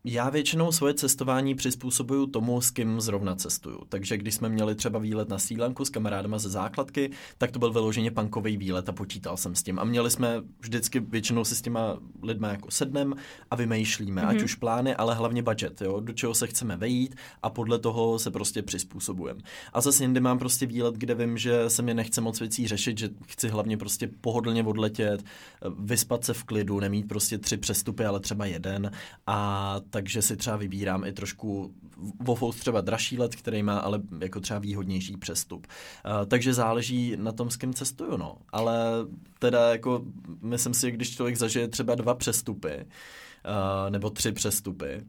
[0.04, 3.82] Já většinou svoje cestování přizpůsobuju tomu, s kým zrovna cestuju.
[3.90, 7.72] Takže když jsme měli třeba výlet na Sílanku s kamarádama ze základky, tak to byl
[7.72, 9.80] vyloženě punkový výlet a počítal jsem s tím.
[9.80, 13.14] A měli jsme vždycky většinou si s těma lidma jako sednem
[13.52, 14.28] a vymýšlíme, mm-hmm.
[14.28, 14.46] ať mhm.
[14.46, 18.32] už plány, ale hlavně budget, jo, do čeho se chceme vejít a podle toho se
[18.32, 19.42] prostě přizpůsobujeme.
[19.74, 22.98] A zase jindy mám prostě výlet, kde vím, že se mi nechce moc věcí řešit,
[22.98, 25.24] že chci hlavně prostě pohodlně odletět,
[25.80, 28.92] vyspat se v klidu, nemít prostě tři přestupy, ale třeba jeden
[29.28, 31.74] a takže si třeba vybírám i trošku
[32.20, 35.68] Vofous třeba dražší let, který má ale jako třeba výhodnější přestup.
[36.06, 38.38] Uh, takže záleží na tom, s kým cestuju, no.
[38.50, 38.78] Ale
[39.40, 40.02] teda jako
[40.42, 45.04] myslím si, když člověk zažije třeba dva přestupy, uh, nebo tři přestupy,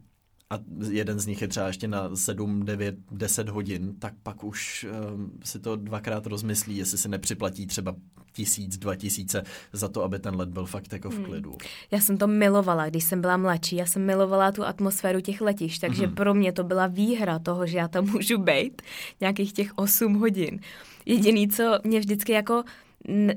[0.53, 4.85] a jeden z nich je třeba ještě na 7, 9, 10 hodin, tak pak už
[5.13, 7.95] um, si to dvakrát rozmyslí, jestli si nepřiplatí třeba
[8.33, 11.25] tisíc, dva tisíce za to, aby ten let byl fakt jako v hmm.
[11.25, 11.49] klidu.
[11.49, 11.59] Hmm.
[11.91, 13.75] Já jsem to milovala, když jsem byla mladší.
[13.75, 16.15] Já jsem milovala tu atmosféru těch letišť, takže hmm.
[16.15, 18.81] pro mě to byla výhra toho, že já tam můžu být
[19.21, 20.59] nějakých těch 8 hodin.
[21.05, 22.63] Jediný, co mě vždycky jako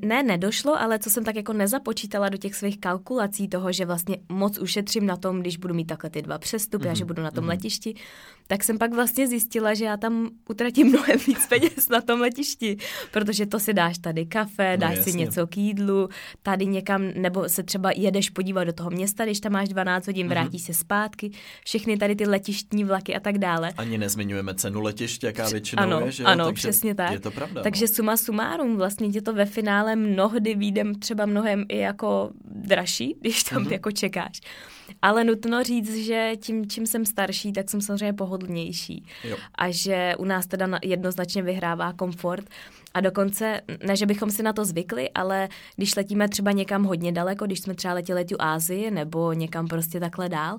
[0.03, 4.19] ne, nedošlo, ale co jsem tak jako nezapočítala do těch svých kalkulací toho, že vlastně
[4.29, 6.91] moc ušetřím na tom, když budu mít takhle ty dva přestupy mm-hmm.
[6.91, 7.49] a že mhm, budu na tom mm-hmm.
[7.49, 7.95] letišti,
[8.47, 12.77] tak jsem pak vlastně zjistila, že já tam utratím mnohem víc peněz na tom letišti,
[13.11, 16.09] protože to si dáš tady kafe, no dáš no, si něco k jídlu,
[16.43, 20.27] tady někam, nebo se třeba jedeš podívat do toho města, když tam máš 12 hodin,
[20.27, 20.31] mm-hmm.
[20.31, 21.31] vrátíš se zpátky,
[21.65, 23.73] všechny tady ty letištní vlaky a tak dále.
[23.77, 27.13] Ani nezmiňujeme cenu letiště, jaká většinou ano, je, že Ano, Takže přesně tak.
[27.13, 27.63] Je to pravda.
[27.63, 27.95] Takže no.
[27.95, 33.43] suma sumárum, vlastně tě to ve finále mnohdy výjdem třeba mnohem i jako dražší, když
[33.43, 33.73] tam mm-hmm.
[33.73, 34.41] jako čekáš.
[35.03, 39.05] Ale nutno říct, že tím, čím jsem starší, tak jsem samozřejmě pohodlnější.
[39.25, 39.37] Jo.
[39.55, 42.45] A že u nás teda jednoznačně vyhrává komfort.
[42.95, 47.13] A dokonce, ne, že bychom si na to zvykli, ale když letíme třeba někam hodně
[47.13, 50.59] daleko, když jsme třeba letěli tu Ázii nebo někam prostě takhle dál,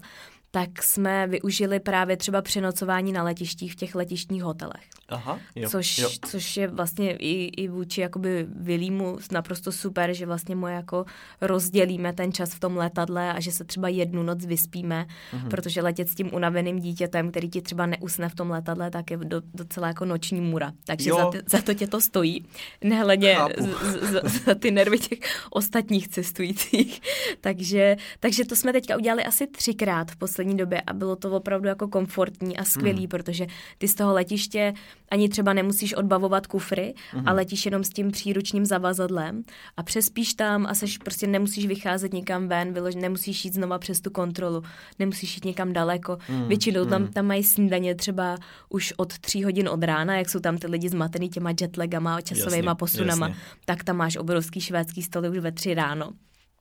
[0.52, 4.84] tak jsme využili právě třeba přenocování na letištích v těch letištních hotelech.
[5.10, 6.10] Aha, jo, což, jo.
[6.30, 11.06] což je vlastně i, i vůči jakoby Vilímu naprosto super, že vlastně mu jako
[11.42, 15.50] rozdělíme ten čas v tom letadle a že se třeba jednu noc vyspíme, mhm.
[15.50, 19.18] protože letět s tím unaveným dítětem, který ti třeba neusne v tom letadle, tak je
[19.18, 20.72] do, docela jako noční můra.
[20.86, 22.46] Takže za, ty, za to tě to stojí.
[22.84, 23.66] Nehledě z,
[24.10, 27.02] z, za ty nervy těch ostatních cestujících.
[27.42, 31.68] takže, takže to jsme teďka udělali asi třikrát v poslední době a bylo to opravdu
[31.68, 33.08] jako komfortní a skvělý, hmm.
[33.08, 34.74] protože ty z toho letiště
[35.12, 37.24] ani třeba nemusíš odbavovat kufry mm-hmm.
[37.26, 39.44] a letíš jenom s tím příručním zavazadlem
[39.78, 44.02] a přespíš tam a seš, prostě nemusíš vycházet někam ven, vylož, nemusíš jít znova přes
[44.02, 44.64] tu kontrolu,
[45.00, 46.18] nemusíš jít někam daleko.
[46.30, 46.90] Mm, Většinou mm.
[46.90, 47.14] tam, mhm.
[47.14, 48.38] tam mají snídaně třeba
[48.70, 52.70] už od tří hodin od rána, jak jsou tam ty lidi zmatený těma jetlagama, časovými
[52.78, 53.42] posunama, jasně.
[53.66, 56.12] tak tam máš obrovský švédský stoly už ve tři ráno.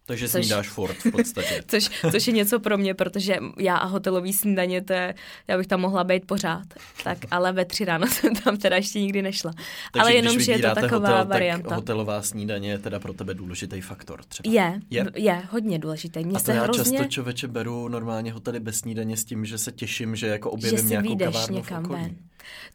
[0.07, 1.63] Takže což, snídáš fort v podstatě.
[1.69, 5.15] což, což je něco pro mě, protože já a hotelový snídaně, to je,
[5.49, 6.67] já bych tam mohla být pořád.
[7.05, 9.53] Tak, ale ve tři ráno jsem tam teda ještě nikdy nešla.
[9.53, 11.69] Takže ale jenom, že je to taková hotel, varianta.
[11.69, 14.55] Tak hotelová snídaně je teda pro tebe důležitý faktor třeba.
[14.55, 16.25] Je, je, je hodně důležitý.
[16.25, 16.99] Mě a to se já hrozně...
[16.99, 20.79] často člověče beru normálně hotely bez snídaně s tím, že se těším, že jako objevím
[20.79, 22.03] že nějakou kavárnu někam v okolí.
[22.03, 22.17] Ven.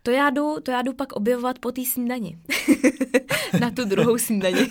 [0.04, 2.38] To já jdu, to já jdu pak objevovat po té snídani.
[3.60, 4.68] na tu druhou snídani.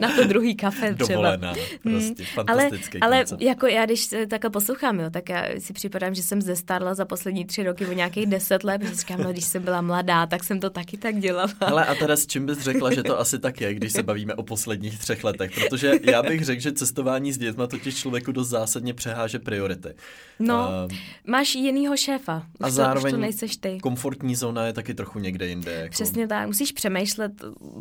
[0.00, 1.08] na to druhý kafe třeba.
[1.08, 1.92] Dovolená, hmm.
[1.94, 2.44] prostě, hmm.
[2.46, 6.94] ale, ale jako já, když takhle poslouchám, jo, tak já si připadám, že jsem zestarla
[6.94, 10.26] za poslední tři roky o nějakých deset let, protože říkám, no, když jsem byla mladá,
[10.26, 11.52] tak jsem to taky tak dělala.
[11.60, 14.34] Ale a teda s čím bys řekla, že to asi tak je, když se bavíme
[14.34, 15.50] o posledních třech letech?
[15.54, 19.94] Protože já bych řekl, že cestování s dětma totiž člověku dost zásadně přeháže priority.
[20.38, 22.36] No, uh, máš jinýho šéfa.
[22.36, 23.78] Už a zároveň to, už to nejseš ty.
[23.82, 25.72] komfortní zóna je taky trochu někde jinde.
[25.72, 25.90] Jako...
[25.90, 26.46] Přesně tak.
[26.46, 27.32] Musíš přemýšlet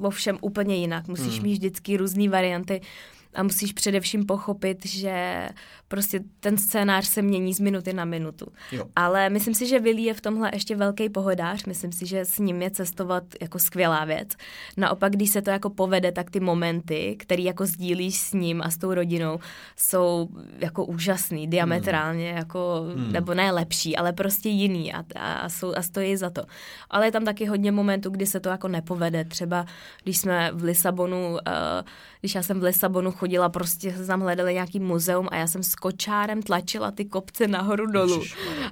[0.02, 1.08] o všem úplně jinak.
[1.08, 1.44] Musíš hmm.
[1.44, 2.82] mít vždycky různé varianty
[3.34, 5.50] a musíš především pochopit, že
[5.88, 8.46] prostě ten scénář se mění z minuty na minutu.
[8.72, 8.86] Jo.
[8.96, 12.40] Ale myslím si, že Willy je v tomhle ještě velký pohodář, myslím si, že s
[12.40, 14.30] ním je cestovat jako skvělá věc.
[14.78, 18.70] Naopak, když se to jako povede, tak ty momenty, které jako sdílíš s ním a
[18.70, 19.40] s tou rodinou,
[19.78, 22.38] jsou jako úžasný, diametrálně, hmm.
[22.38, 23.12] jako, hmm.
[23.12, 26.44] nebo ne lepší, ale prostě jiný a, a, a, jsou, a stojí za to.
[26.90, 29.26] Ale je tam taky hodně momentů, kdy se to jako nepovede.
[29.26, 29.66] Třeba
[30.04, 31.38] když jsme v Lisabonu, uh,
[32.22, 35.64] když já jsem v Lisabonu chodila, prostě se tam hledali nějaký muzeum a já jsem
[35.64, 38.24] s kočárem tlačila ty kopce nahoru dolů.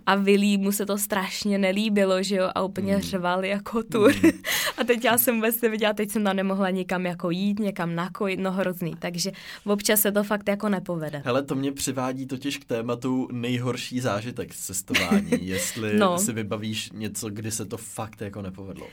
[0.06, 3.02] A Vilí mu se to strašně nelíbilo, že jo, a úplně mm.
[3.02, 4.14] řval jako tur.
[4.24, 4.30] Mm.
[4.78, 8.40] a teď já jsem vůbec neviděla, teď jsem tam nemohla nikam jako jít, někam nakojit,
[8.40, 8.94] no hrozný.
[9.00, 9.32] Takže
[9.66, 11.22] občas se to fakt jako nepovede.
[11.26, 16.18] Hele, to mě přivádí totiž k tématu nejhorší zážitek z cestování, jestli no.
[16.18, 18.88] si vybavíš něco, kdy se to fakt jako nepovedlo.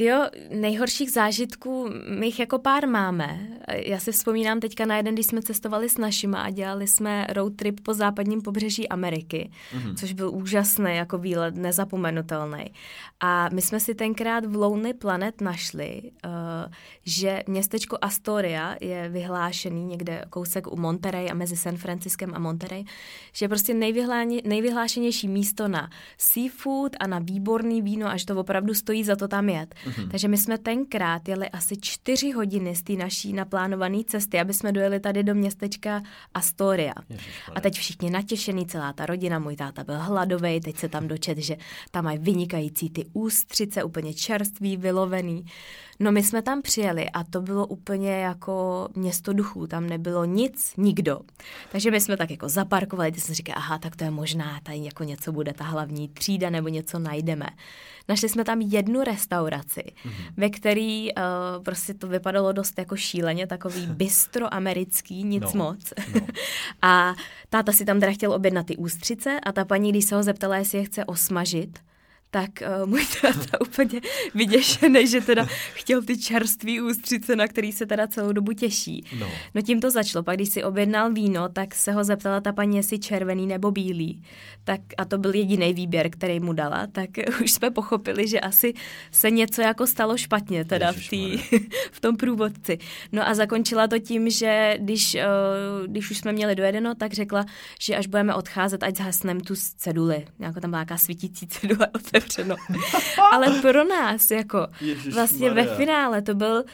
[0.00, 3.40] Jo, nejhorších zážitků my jich jako pár máme.
[3.68, 7.56] Já si vzpomínám teďka na jeden, když jsme cestovali s našima a dělali jsme road
[7.56, 9.94] trip po západním pobřeží Ameriky, mm-hmm.
[9.94, 12.64] což byl úžasný jako výlet, nezapomenutelný.
[13.20, 16.30] A my jsme si tenkrát v Lonely Planet našli, uh,
[17.06, 22.84] že městečko Astoria je vyhlášený někde kousek u Monterey a mezi San Franciskem a Monterey,
[23.32, 23.74] že je prostě
[24.44, 29.48] nejvyhlášenější místo na seafood a na výborný víno, až to opravdu stojí za to tam
[29.48, 29.74] jet.
[29.86, 30.08] Mm-hmm.
[30.10, 34.72] Takže my jsme tenkrát jeli asi čtyři hodiny z té naší naplánované cesty, aby jsme
[34.72, 36.02] dojeli tady do městečka
[36.34, 36.92] Astoria.
[37.54, 41.38] A teď všichni natěšený, celá ta rodina, můj táta byl hladový, teď se tam dočet,
[41.38, 41.56] že
[41.90, 45.44] tam mají vynikající ty ústřice, úplně čerstvý, vylovený.
[46.00, 50.72] No my jsme tam přijeli a to bylo úplně jako město duchů, tam nebylo nic,
[50.76, 51.20] nikdo.
[51.72, 54.84] Takže my jsme tak jako zaparkovali, ty jsme říkali, aha, tak to je možná, tady
[54.84, 57.46] jako něco bude ta hlavní třída nebo něco najdeme.
[58.08, 60.32] Našli jsme tam jednu restauraci, mm-hmm.
[60.36, 61.22] ve který uh,
[61.64, 65.92] prostě to vypadalo dost jako šíleně, takový bistro americký, nic no, moc.
[66.14, 66.20] No.
[66.82, 67.14] a
[67.48, 70.56] táta si tam teda chtěl objednat ty ústřice a ta paní, když se ho zeptala,
[70.56, 71.78] jestli je chce osmažit,
[72.34, 72.50] tak
[72.82, 74.00] uh, můj táta úplně
[74.34, 79.04] vyděšený, že teda chtěl ty čerství ústřice, na který se teda celou dobu těší.
[79.18, 79.28] No.
[79.54, 80.22] no tím to začalo.
[80.22, 84.22] Pak když si objednal víno, tak se ho zeptala ta paní, jestli červený nebo bílý.
[84.64, 87.10] Tak, a to byl jediný výběr, který mu dala, tak
[87.42, 88.74] už jsme pochopili, že asi
[89.10, 91.38] se něco jako stalo špatně teda v, tý,
[91.92, 92.78] v tom průvodci.
[93.12, 97.44] No a zakončila to tím, že když, uh, když už jsme měli dojedeno, tak řekla,
[97.80, 100.26] že až budeme odcházet, ať zhasneme tu ceduli.
[100.38, 101.88] Jako tam byla nějaká svítící cedule
[102.24, 102.56] otevřeno.
[103.32, 106.64] Ale pro nás, jako Ježiš vlastně ve finále to byl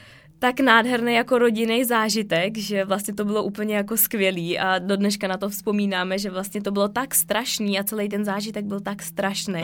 [0.40, 5.28] tak nádherný jako rodinný zážitek, že vlastně to bylo úplně jako skvělý a do dneška
[5.28, 9.02] na to vzpomínáme, že vlastně to bylo tak strašný a celý ten zážitek byl tak
[9.02, 9.62] strašný,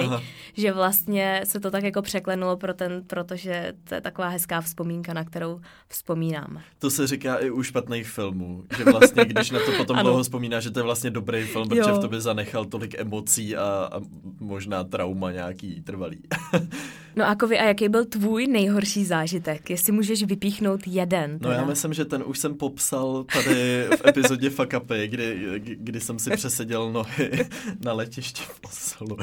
[0.56, 5.12] že vlastně se to tak jako překlenulo pro ten, protože to je taková hezká vzpomínka,
[5.12, 6.62] na kterou vzpomínáme.
[6.78, 10.60] To se říká i u špatných filmů, že vlastně když na to potom dlouho vzpomíná,
[10.60, 11.96] že to je vlastně dobrý film, protože jo.
[11.96, 14.00] v tobě zanechal tolik emocí a, a
[14.40, 16.22] možná trauma nějaký trvalý.
[17.16, 19.70] no a Kovi, a jaký byl tvůj nejhorší zážitek?
[19.70, 21.38] Jestli můžeš vypíchnout vypíchnout jeden.
[21.38, 21.50] Teda.
[21.50, 26.00] No já myslím, že ten už jsem popsal tady v epizodě Fuck Upy, kdy, kdy
[26.00, 27.48] jsem si přeseděl nohy
[27.84, 29.16] na letišti v Oslu.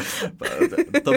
[1.04, 1.12] To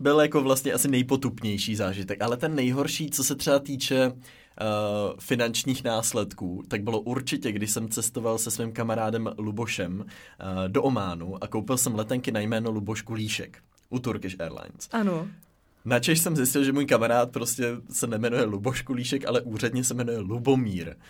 [0.00, 4.12] byl jako vlastně asi nejpotupnější zážitek, ale ten nejhorší, co se třeba týče
[4.60, 10.04] Uh, finančních následků, tak bylo určitě, když jsem cestoval se svým kamarádem Lubošem uh,
[10.68, 13.58] do Ománu a koupil jsem letenky na jméno Luboš Kulíšek
[13.90, 14.88] u Turkish Airlines.
[14.92, 15.28] Ano.
[15.84, 20.18] Načež jsem zjistil, že můj kamarád prostě se nemenuje Luboš Kulíšek, ale úředně se jmenuje
[20.18, 20.94] Lubomír.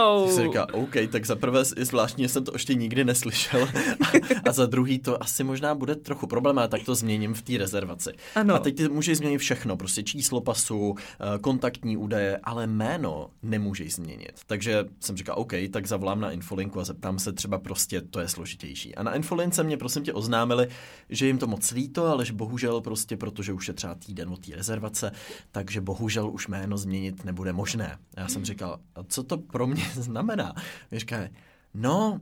[0.00, 0.30] Oh.
[0.30, 3.62] Si říká, OK, tak za prvé je zvláštní, jsem to ještě nikdy neslyšel
[4.00, 7.42] a, a za druhý to asi možná bude trochu problém, ale tak to změním v
[7.42, 8.10] té rezervaci.
[8.34, 8.54] Ano.
[8.54, 13.94] A teď ty můžeš změnit všechno, prostě číslo pasu, eh, kontaktní údaje, ale jméno nemůžeš
[13.94, 14.32] změnit.
[14.46, 18.28] Takže jsem říkal, OK, tak zavolám na infolinku a zeptám se třeba prostě, to je
[18.28, 18.94] složitější.
[18.94, 20.68] A na infolince mě prosím tě oznámili,
[21.08, 24.46] že jim to moc líto, ale že bohužel prostě, protože už je třeba týden od
[24.46, 25.12] té rezervace,
[25.52, 27.98] takže bohužel už jméno změnit nebude možné.
[28.16, 30.54] A já jsem říkal, a co to pro mě znamená?
[30.90, 31.28] Mě říká,
[31.74, 32.20] no,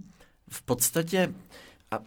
[0.51, 1.35] v podstatě
[1.91, 1.99] a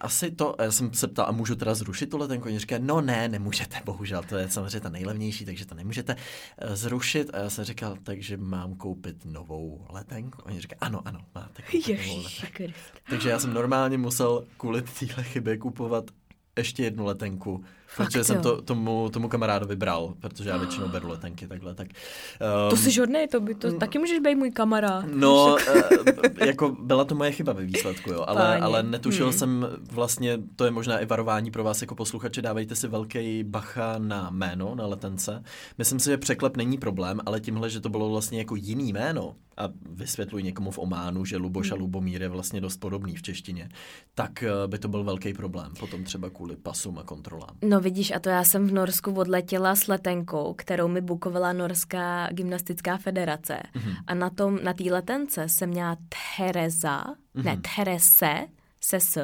[0.00, 2.48] asi to, já jsem se ptal, a můžu teda zrušit tu letenku?
[2.48, 6.74] Oni říkají, no ne, nemůžete, bohužel, to je samozřejmě ta nejlevnější, takže to nemůžete uh,
[6.74, 7.30] zrušit.
[7.34, 10.42] A já jsem říkal, takže mám koupit novou letenku?
[10.42, 12.78] Oni říkají, ano, ano, máte koupit novou letenku.
[13.10, 16.10] Takže já jsem normálně musel kvůli téhle chybě kupovat
[16.58, 18.24] ještě jednu letenku Fakt, protože jo.
[18.24, 21.74] jsem to tomu, tomu kamarádovi bral, protože já většinou beru letenky takhle.
[21.74, 23.78] Tak, um, to jsi hodný, to, by, to mm.
[23.78, 25.04] taky můžeš být můj kamarád.
[25.14, 29.38] No, uh, jako byla to moje chyba ve výsledku, jo, ale, ale netušil hmm.
[29.38, 33.94] jsem vlastně, to je možná i varování pro vás jako posluchače, dávejte si velký bacha
[33.98, 35.42] na jméno, na letence.
[35.78, 39.34] Myslím si, že překlep není problém, ale tímhle, že to bylo vlastně jako jiný jméno,
[39.56, 41.82] a vysvětluji někomu v Ománu, že Luboš a hmm.
[41.82, 43.68] Lubomír je vlastně dost podobný v češtině,
[44.14, 47.56] tak eh, by to byl velký problém potom třeba kvůli pasům a kontrolám.
[47.62, 52.28] No vidíš, a to já jsem v Norsku odletěla s letenkou, kterou mi bukovala Norská
[52.32, 53.58] gymnastická federace.
[53.74, 53.96] Mm-hmm.
[54.06, 55.96] A na tom, na té letence jsem měla
[56.36, 57.44] Tereza, mm-hmm.
[57.44, 58.46] ne, Terese,
[58.80, 59.18] ses,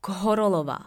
[0.00, 0.78] Kohorolová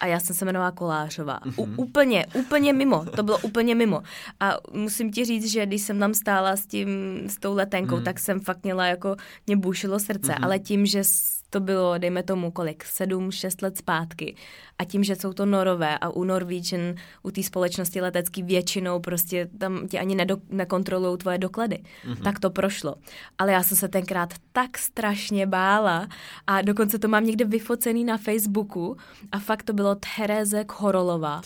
[0.00, 1.40] a já jsem se jmenovala Kolářová.
[1.56, 1.74] U, mhm.
[1.78, 4.02] úplně, úplně mimo, to bylo úplně mimo.
[4.40, 6.88] A musím ti říct, že když jsem tam stála s tím,
[7.26, 8.04] s tou letenkou, mm.
[8.04, 9.16] tak jsem fakt měla jako,
[9.46, 10.44] mě bušilo srdce, mm-hmm.
[10.44, 11.04] ale tím, že
[11.50, 14.34] to bylo, dejme tomu, kolik, sedm, šest let zpátky.
[14.78, 19.48] A tím, že jsou to norové a u Norwegian, u té společnosti letecký většinou prostě
[19.58, 21.78] tam ti ani nedo, nekontrolují tvoje doklady.
[21.78, 22.22] Mm-hmm.
[22.22, 22.94] Tak to prošlo.
[23.38, 26.08] Ale já jsem se tenkrát tak strašně bála
[26.46, 28.96] a dokonce to mám někde vyfocený na Facebooku
[29.32, 31.42] a fakt to bylo Tereze Chorolova.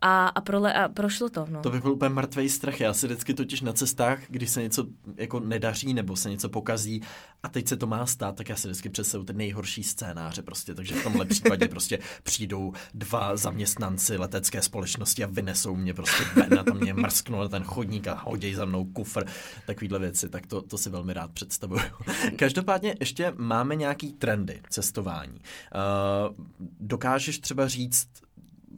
[0.00, 1.46] A, a, prole, a prošlo to.
[1.50, 1.60] No.
[1.60, 2.80] To by byl úplně mrtvý strach.
[2.80, 4.86] Já si vždycky totiž na cestách, když se něco
[5.16, 7.02] jako nedaří nebo se něco pokazí
[7.42, 10.74] a teď se to má stát, tak já si vždycky představuji ten nejhorší scénáře prostě,
[10.74, 16.58] takže v tomhle případě prostě přijdou dva zaměstnanci letecké společnosti a vynesou mě prostě ven
[16.58, 19.24] a tam mě mrsknou na ten chodník a hodí za mnou kufr,
[19.66, 21.80] takovýhle věci, tak to, to si velmi rád představuju.
[22.36, 25.40] Každopádně ještě máme nějaký trendy cestování.
[25.40, 26.46] Uh,
[26.80, 28.08] dokážeš třeba říct,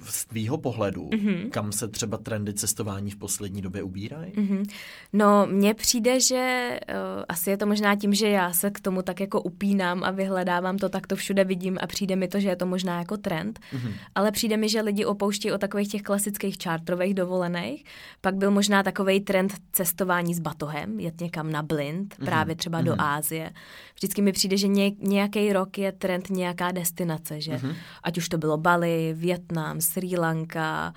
[0.05, 1.51] z tvýho pohledu, mm-hmm.
[1.51, 4.33] kam se třeba trendy cestování v poslední době ubírají?
[4.33, 4.65] Mm-hmm.
[5.12, 9.03] No, mně přijde, že uh, asi je to možná tím, že já se k tomu
[9.03, 12.49] tak jako upínám a vyhledávám to, tak to všude vidím a přijde mi to, že
[12.49, 13.93] je to možná jako trend, mm-hmm.
[14.15, 17.85] ale přijde mi, že lidi opouští o takových těch klasických čártrových dovolených.
[18.21, 22.25] Pak byl možná takový trend cestování s batohem, jet někam na blind, mm-hmm.
[22.25, 22.85] právě třeba mm-hmm.
[22.85, 23.51] do Ázie.
[23.95, 27.75] Vždycky mi přijde, že ně, nějaký rok je trend nějaká destinace, že mm-hmm.
[28.03, 30.94] ať už to bylo Bali, Větnam, Sri Lanka,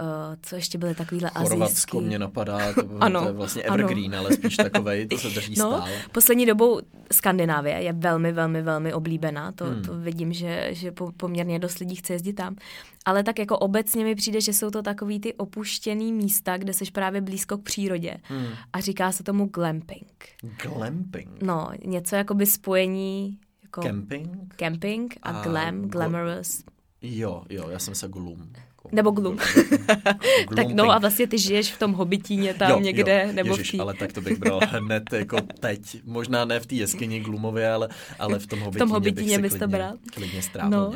[0.00, 1.48] Uh, co ještě byly takovýhle azijský.
[1.50, 4.18] Chorvatsko mě napadá, to, ano, to je vlastně evergreen, ano.
[4.18, 5.90] ale spíš takovej, to se drží no, stále.
[6.12, 6.80] Poslední dobou
[7.12, 9.82] Skandinávie je velmi, velmi, velmi oblíbená, to, hmm.
[9.82, 12.56] to vidím, že, že poměrně dost lidí chce jezdit tam.
[13.04, 16.84] Ale tak jako obecně mi přijde, že jsou to takový ty opuštěný místa, kde jsi
[16.92, 18.48] právě blízko k přírodě hmm.
[18.72, 20.24] a říká se tomu glamping.
[20.62, 21.42] Glamping?
[21.42, 24.54] No, něco jako by spojení jako camping?
[24.56, 26.64] Camping a, a glam, glamorous.
[27.02, 28.52] Jo, jo, já jsem se gloom.
[28.92, 29.38] Nebo Gloom.
[30.56, 33.32] tak no a vlastně ty žiješ v tom hobitíně tam jo, někde, jo.
[33.32, 33.80] nebo Ježiš, v tý...
[33.80, 35.80] ale tak to bych bral hned jako teď.
[36.04, 37.88] Možná ne v té jeskyni Gloomově, ale,
[38.18, 39.92] ale v tom hobitíně, v tom hobitíně bych bys to bral.
[40.14, 40.92] Klidně strávil no.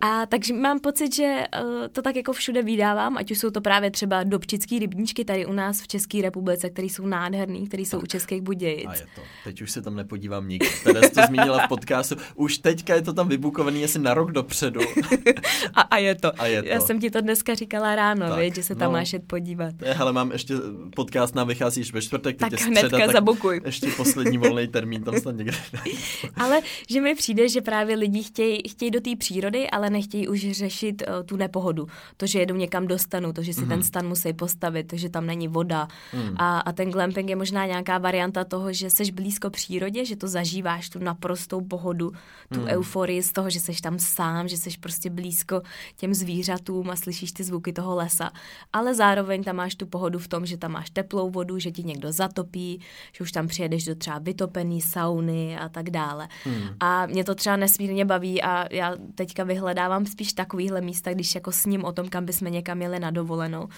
[0.00, 3.60] A takže mám pocit, že uh, to tak jako všude vydávám, ať už jsou to
[3.60, 8.00] právě třeba dobčický rybníčky tady u nás v České republice, které jsou nádherný, které jsou
[8.00, 8.86] u Českých Budějic.
[8.86, 9.20] A je to.
[9.44, 10.68] Teď už se tam nepodívám nikdy.
[10.84, 12.16] Teda jsi to zmínila v podcastu.
[12.34, 14.80] Už teďka je to tam vybukovaný asi na rok dopředu.
[15.74, 16.40] a, a je to.
[16.40, 16.68] A je to.
[16.68, 19.74] Já jsem ti to dneska říkala ráno, tak, že se tam no, máš jet podívat.
[19.98, 20.54] Ale mám ještě
[20.96, 23.60] podcast nám vychází ve čtvrtek, tak hnedka středa, tak zabukuj.
[23.66, 25.58] Ještě poslední volný termín tam snad někde.
[26.36, 26.60] ale
[26.90, 31.02] že mi přijde, že právě lidi chtějí, chtějí do té přírody, ale nechtějí už řešit
[31.08, 31.86] uh, tu nepohodu.
[32.16, 33.68] To, že jedou někam do stanu, to, že si mm.
[33.68, 35.88] ten stan musí postavit, to, že tam není voda.
[36.14, 36.34] Mm.
[36.36, 40.28] A, a ten glamping je možná nějaká varianta toho, že jsi blízko přírodě, že to
[40.28, 42.12] zažíváš tu naprostou pohodu,
[42.54, 42.66] tu mm.
[42.66, 45.62] euforii z toho, že jsi tam sám, že jsi prostě blízko
[45.96, 48.32] těm zvířatům a slyšíš ty zvuky toho lesa,
[48.72, 51.82] ale zároveň tam máš tu pohodu v tom, že tam máš teplou vodu, že ti
[51.82, 52.80] někdo zatopí,
[53.12, 56.28] že už tam přijedeš do třeba vytopený sauny a tak dále.
[56.44, 56.68] Hmm.
[56.80, 61.52] A mě to třeba nesmírně baví a já teďka vyhledávám spíš takovýhle místa, když jako
[61.52, 63.68] s ním o tom, kam bychom někam jeli na dovolenou,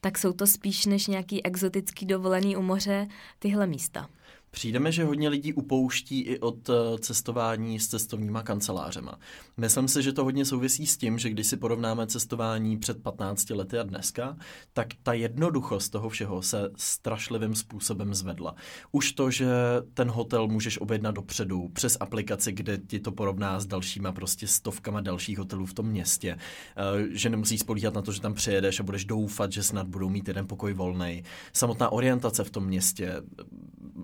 [0.00, 3.06] tak jsou to spíš než nějaký exotický dovolený u moře
[3.38, 4.08] tyhle místa.
[4.58, 9.18] Přijdeme, že hodně lidí upouští i od eh, cestování s cestovníma kancelářema.
[9.56, 13.50] Myslím si, že to hodně souvisí s tím, že když si porovnáme cestování před 15
[13.50, 14.36] lety a dneska,
[14.72, 18.54] tak ta jednoduchost toho všeho se strašlivým způsobem zvedla.
[18.92, 19.46] Už to, že
[19.94, 25.00] ten hotel můžeš objednat dopředu přes aplikaci, kde ti to porovná s dalšíma prostě stovkama
[25.00, 28.82] dalších hotelů v tom městě, eh, že nemusíš spolíhat na to, že tam přijedeš a
[28.82, 31.22] budeš doufat, že snad budou mít jeden pokoj volný.
[31.52, 33.22] Samotná orientace v tom městě,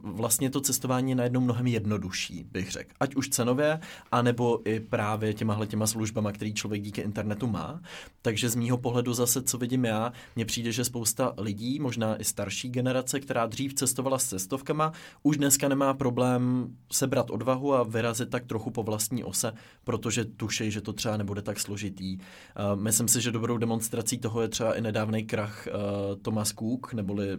[0.05, 2.90] vlastně to cestování je najednou mnohem jednodušší, bych řekl.
[3.01, 3.81] Ať už cenově,
[4.12, 7.81] anebo i právě těmahle těma službama, který člověk díky internetu má.
[8.23, 12.25] Takže z mýho pohledu zase, co vidím já, mně přijde, že spousta lidí, možná i
[12.25, 18.31] starší generace, která dřív cestovala s cestovkama, už dneska nemá problém sebrat odvahu a vyrazit
[18.31, 19.53] tak trochu po vlastní ose,
[19.85, 22.19] protože tušej, že to třeba nebude tak složitý.
[22.19, 26.93] Uh, myslím si, že dobrou demonstrací toho je třeba i nedávný krach uh, Thomas Cook,
[26.93, 27.38] neboli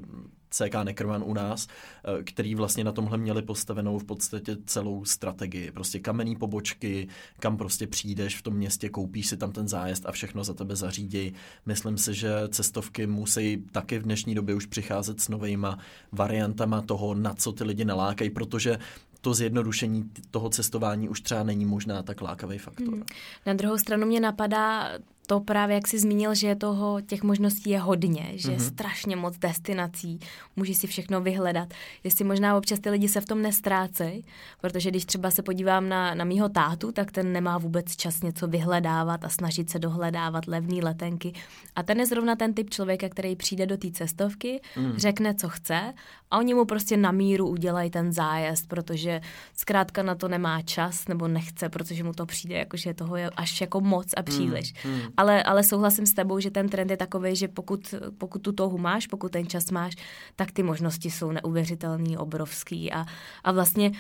[0.56, 5.72] CK Neckerman u nás, eh, který vlastně na tomhle měli postavenou v podstatě celou strategii.
[5.72, 7.08] Prostě kamenný pobočky,
[7.40, 10.76] kam prostě přijdeš v tom městě, koupíš si tam ten zájezd a všechno za tebe
[10.76, 11.34] zařídí.
[11.66, 15.80] Myslím si, že cestovky musí taky v dnešní době už přicházet s novejma
[16.12, 18.80] variantama toho, na co ty lidi nalákají, protože
[19.22, 22.94] to zjednodušení toho cestování už třeba není možná tak lákavý faktor.
[22.94, 23.04] Hmm.
[23.46, 24.92] Na druhou stranu mě napadá
[25.26, 28.52] to právě, jak jsi zmínil, že je toho, těch možností je hodně, že mm-hmm.
[28.52, 28.66] je mhm.
[28.66, 30.20] strašně moc destinací,
[30.56, 31.74] můžeš si všechno vyhledat.
[32.04, 34.26] Jestli možná občas ty lidi se v tom nestrácejí,
[34.62, 38.48] protože když třeba se podívám na, na mýho tátu, tak ten nemá vůbec čas něco
[38.48, 41.34] vyhledávat a snažit se dohledávat levné letenky.
[41.76, 44.94] A ten je zrovna ten typ člověka, který přijde do té cestovky, mm.
[44.98, 45.94] řekne, co chce
[46.32, 49.22] a oni mu prostě na míru udělají ten zájezd, protože
[49.58, 53.62] zkrátka na to nemá čas nebo nechce, protože mu to přijde, jakože toho je až
[53.62, 54.74] jako moc a příliš.
[54.86, 54.92] Mm.
[54.92, 58.52] Mm ale, ale souhlasím s tebou, že ten trend je takový, že pokud, pokud tu
[58.52, 59.96] touhu máš, pokud ten čas máš,
[60.36, 63.06] tak ty možnosti jsou neuvěřitelný, obrovský a,
[63.44, 63.92] a vlastně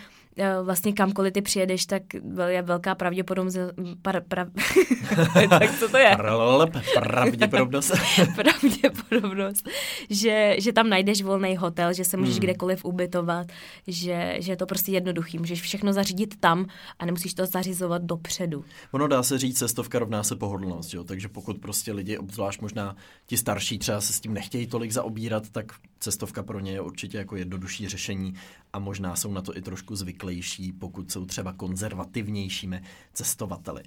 [0.63, 2.02] vlastně kamkoliv ty přijedeš, tak
[2.48, 3.58] je velká pravděpodobnost,
[4.02, 4.48] pra, pra,
[5.50, 6.17] tak co to je?
[6.93, 7.91] pravděpodobnost.
[8.36, 9.69] pravděpodobnost,
[10.10, 12.41] že, že tam najdeš volný hotel, že se můžeš hmm.
[12.43, 13.47] kdekoliv ubytovat,
[13.88, 16.66] že, že je to prostě jednoduchý, můžeš všechno zařídit tam
[16.99, 18.66] a nemusíš to zařizovat dopředu.
[18.91, 21.03] Ono dá se říct, cestovka rovná se pohodlnost, jo?
[21.03, 22.95] takže pokud prostě lidi, obzvlášť možná
[23.26, 27.18] ti starší třeba se s tím nechtějí tolik zaobírat, tak cestovka pro ně je určitě
[27.18, 28.34] jako jednodušší řešení
[28.74, 29.95] a možná jsou na to i trošku
[30.26, 32.82] zvyklejší, pokud jsou třeba konzervativnějšími
[33.13, 33.84] cestovateli.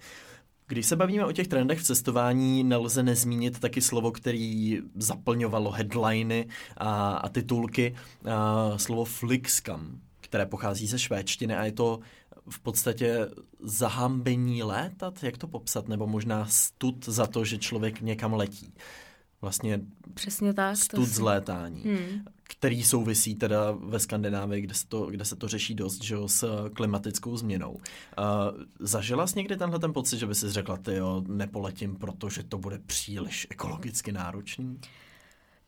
[0.67, 6.49] Když se bavíme o těch trendech v cestování, nelze nezmínit taky slovo, který zaplňovalo headliny
[6.77, 12.01] a, a titulky, a, slovo flixcam, které pochází ze švédštiny a je to
[12.51, 13.29] v podstatě
[13.61, 18.73] zahambení létat, jak to popsat, nebo možná stud za to, že člověk někam letí.
[19.41, 19.81] Vlastně
[20.15, 20.77] Přesně tak.
[20.77, 22.25] stud z létání, hmm.
[22.49, 26.29] Který souvisí teda ve Skandinávii, kde se to, kde se to řeší dost, že jo,
[26.29, 27.71] s klimatickou změnou.
[27.71, 27.81] Uh,
[28.81, 32.59] zažila jsi někdy tenhle ten pocit, že by si řekla, ty jo, nepoletím, protože to
[32.59, 34.81] bude příliš ekologicky náročný?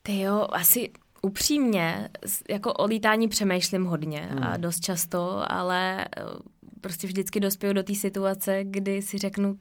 [0.02, 0.90] Ty jo, asi
[1.22, 2.08] upřímně,
[2.50, 4.44] jako o lítání přemýšlím hodně hmm.
[4.44, 6.22] a dost často, ale eh,
[6.80, 9.58] prostě vždycky dospěju do té situace, kdy si řeknu,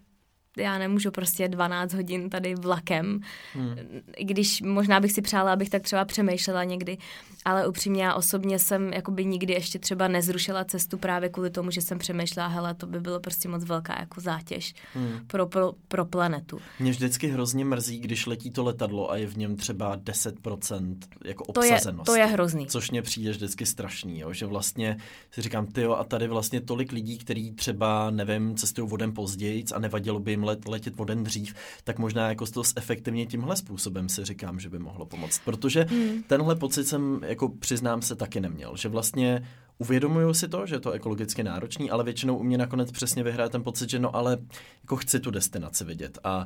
[0.60, 3.20] já nemůžu prostě 12 hodin tady vlakem,
[3.54, 3.76] hmm.
[4.22, 6.98] když možná bych si přála, abych tak třeba přemýšlela někdy,
[7.46, 11.82] ale upřímně já osobně jsem jakoby nikdy ještě třeba nezrušila cestu právě kvůli tomu, že
[11.82, 15.20] jsem přemýšlela, hele, to by bylo prostě moc velká jako zátěž hmm.
[15.28, 16.60] pro, pro, pro planetu.
[16.80, 21.44] Mě vždycky hrozně mrzí, když letí to letadlo a je v něm třeba 10% jako
[21.44, 22.06] obsazenost.
[22.06, 22.68] To je, to je hrozný.
[22.68, 24.34] Což mě přijde vždycky strašný, jo?
[24.34, 24.98] že vlastně
[25.32, 29.80] si říkám, ty a tady vlastně tolik lidí, kteří třeba, nevím, cestují vodem později a
[29.80, 34.26] nevadilo by jim let, letět vodem dřív, tak možná jako to efektivně tímhle způsobem si
[34.26, 35.42] říkám, že by mohlo pomoct.
[35.46, 36.24] Protože hmm.
[36.24, 39.48] tenhle pocit jsem jako přiznám se taky neměl, že vlastně
[39.78, 43.50] uvědomuju si to, že je to ekologicky náročný, ale většinou u mě nakonec přesně vyhraje
[43.50, 44.38] ten pocit, že no ale
[44.84, 46.46] jako chci tu destinaci vidět a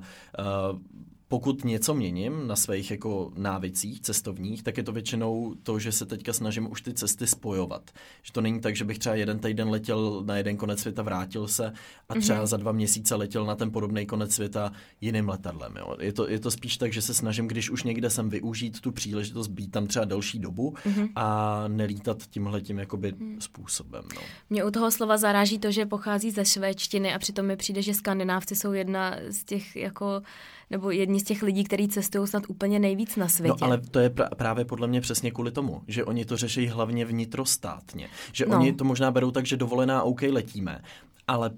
[0.72, 0.80] uh,
[1.34, 6.06] pokud něco měním na svých jako návicích cestovních, tak je to většinou to, že se
[6.06, 7.92] teďka snažím už ty cesty spojovat.
[8.24, 11.48] Že to není tak, že bych třeba jeden týden letěl na jeden konec světa, vrátil
[11.48, 11.74] se
[12.10, 12.46] a třeba mm-hmm.
[12.46, 14.72] za dva měsíce letěl na ten podobný konec světa
[15.02, 15.76] jiným letadlem.
[15.78, 15.96] Jo.
[16.00, 18.92] Je, to, je to spíš tak, že se snažím, když už někde jsem využít tu
[18.92, 21.10] příležitost být tam třeba delší dobu mm-hmm.
[21.16, 23.42] a nelítat tímhle tím jakoby mm.
[23.42, 24.04] způsobem.
[24.16, 24.22] No.
[24.50, 27.94] Mě u toho slova zaráží to, že pochází ze švédštiny a přitom mi přijde, že
[27.94, 30.22] skandinávci jsou jedna z těch jako
[30.70, 33.58] nebo jedni z těch lidí, kteří cestují snad úplně nejvíc na světě.
[33.62, 36.68] No ale to je pr- právě podle mě přesně kvůli tomu, že oni to řeší
[36.68, 38.10] hlavně vnitrostátně.
[38.32, 38.60] Že no.
[38.60, 40.82] oni to možná berou tak, že dovolená OK letíme,
[41.28, 41.52] ale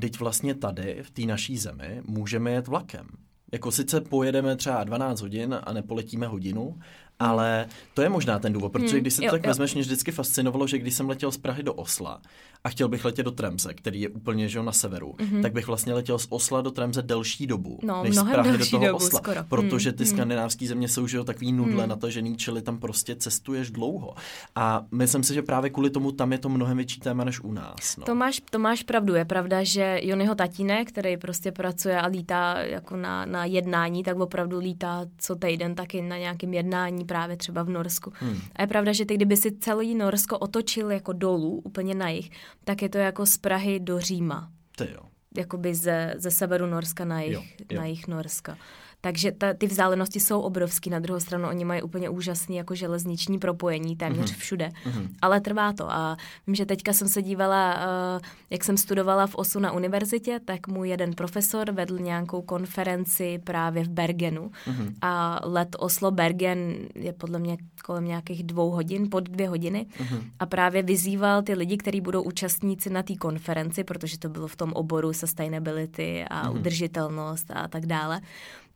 [0.00, 3.06] teď vlastně tady, v té naší zemi, můžeme jet vlakem.
[3.52, 6.78] Jako sice pojedeme třeba 12 hodin a nepoletíme hodinu,
[7.20, 9.48] ale to je možná ten důvod, protože hmm, když se to tak jo.
[9.48, 12.20] vezmeš, mě vždycky fascinovalo, že když jsem letěl z Prahy do Osla
[12.64, 15.42] a chtěl bych letět do Tremze, který je úplně že na severu, mm-hmm.
[15.42, 18.66] tak bych vlastně letěl z Osla do Tremze delší dobu, no, než z Prahy do
[18.70, 19.18] toho dobu, Osla.
[19.18, 19.44] Skoro.
[19.48, 21.88] Protože ty mm, skandinávské země jsou že jo, takový nudle mm.
[21.88, 24.14] natažený, čili tam prostě cestuješ dlouho.
[24.54, 27.52] A myslím si, že právě kvůli tomu tam je to mnohem větší téma než u
[27.52, 27.96] nás.
[27.96, 28.04] No.
[28.04, 29.14] To, máš, to máš pravdu.
[29.14, 34.20] Je pravda, že Jonyho tatínek, který prostě pracuje a lítá jako na, na jednání, tak
[34.20, 38.12] opravdu lítá co týden taky na nějakém jednání právě třeba v Norsku.
[38.14, 38.40] Hmm.
[38.56, 42.30] A je pravda, že ty, kdyby si celý Norsko otočil jako dolů, úplně na jich,
[42.64, 44.50] tak je to jako z Prahy do Říma.
[44.76, 45.00] To jo.
[45.36, 47.80] Jakoby ze, ze severu Norska na jich, jo, jo.
[47.80, 48.56] na jich Norska.
[49.00, 50.90] Takže ta, ty vzdálenosti jsou obrovský.
[50.90, 54.38] Na druhou stranu oni mají úplně úžasný jako železniční propojení téměř mm-hmm.
[54.38, 54.68] všude.
[54.68, 55.08] Mm-hmm.
[55.22, 55.92] Ale trvá to.
[55.92, 58.20] A vím, že teďka jsem se dívala, uh,
[58.50, 63.84] jak jsem studovala v OSU na univerzitě, tak můj jeden profesor vedl nějakou konferenci právě
[63.84, 64.50] v Bergenu.
[64.66, 64.94] Mm-hmm.
[65.02, 69.86] A let Oslo-Bergen je podle mě kolem nějakých dvou hodin, pod dvě hodiny.
[69.98, 70.22] Mm-hmm.
[70.38, 74.56] A právě vyzýval ty lidi, kteří budou účastníci na té konferenci, protože to bylo v
[74.56, 76.58] tom oboru sustainability a mm-hmm.
[76.58, 78.20] udržitelnost a tak dále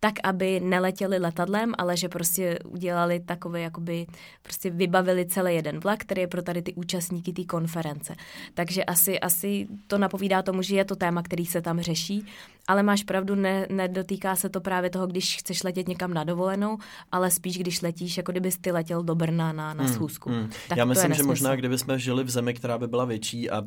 [0.05, 4.07] tak, aby neletěli letadlem, ale že prostě udělali takové, jakoby
[4.43, 8.15] prostě vybavili celý jeden vlak, který je pro tady ty účastníky té konference.
[8.55, 12.27] Takže asi, asi to napovídá tomu, že je to téma, který se tam řeší,
[12.67, 16.79] ale máš pravdu, ne, nedotýká se to právě toho, když chceš letět někam na dovolenou,
[17.13, 20.31] ale spíš, když letíš, jako kdybys ty letěl do Brna na, na hmm, schůzku.
[20.31, 20.51] Hmm, hmm.
[20.69, 23.63] Tak Já myslím, že možná, kdybychom žili v zemi, která by byla větší a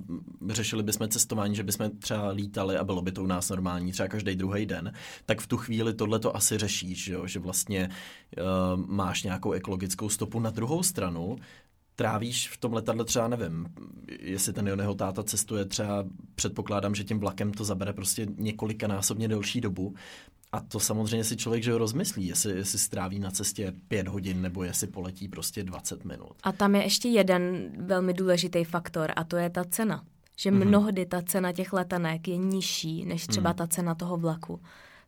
[0.50, 4.10] řešili bychom cestování, že bychom třeba lítali a bylo by to u nás normální, třeba
[4.10, 4.92] každý druhý den,
[5.26, 7.90] tak v tu chvíli tohle to asi řešíš, že, že vlastně
[8.38, 10.40] uh, máš nějakou ekologickou stopu.
[10.40, 11.38] Na druhou stranu,
[11.98, 13.68] trávíš v tom letadle třeba, nevím,
[14.20, 19.62] jestli ten jeho táta cestuje třeba, předpokládám, že tím vlakem to zabere prostě několikanásobně delší
[19.62, 19.96] dobu.
[20.52, 24.64] A to samozřejmě si člověk že rozmyslí, jestli, jestli stráví na cestě pět hodin nebo
[24.64, 26.34] jestli poletí prostě 20 minut.
[26.44, 30.04] A tam je ještě jeden velmi důležitý faktor a to je ta cena.
[30.40, 30.68] Že mm-hmm.
[30.68, 33.56] mnohdy ta cena těch letanek je nižší než třeba mm.
[33.56, 34.60] ta cena toho vlaku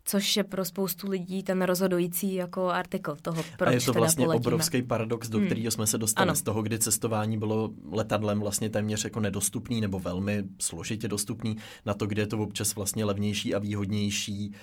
[0.10, 4.26] což je pro spoustu lidí ten rozhodující jako artikl toho, proč A je to vlastně
[4.26, 5.48] teda obrovský paradox, do hmm.
[5.48, 6.36] kterého jsme se dostali ano.
[6.36, 11.94] z toho, kdy cestování bylo letadlem vlastně téměř jako nedostupný nebo velmi složitě dostupný na
[11.94, 14.54] to, kde je to občas vlastně levnější a výhodnější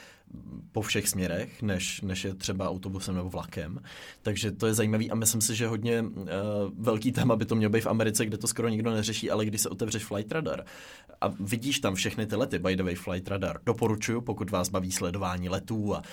[0.73, 3.81] po všech směrech, než, než je třeba autobusem nebo vlakem.
[4.23, 6.27] Takže to je zajímavý a myslím si, že hodně uh,
[6.79, 9.61] velký téma by to mělo být v Americe, kde to skoro nikdo neřeší, ale když
[9.61, 10.65] se otevřeš Flight Radar
[11.21, 14.93] a vidíš tam všechny ty lety, by the way Flight Radar, doporučuju, pokud vás baví
[14.93, 16.05] sledování letů a uh,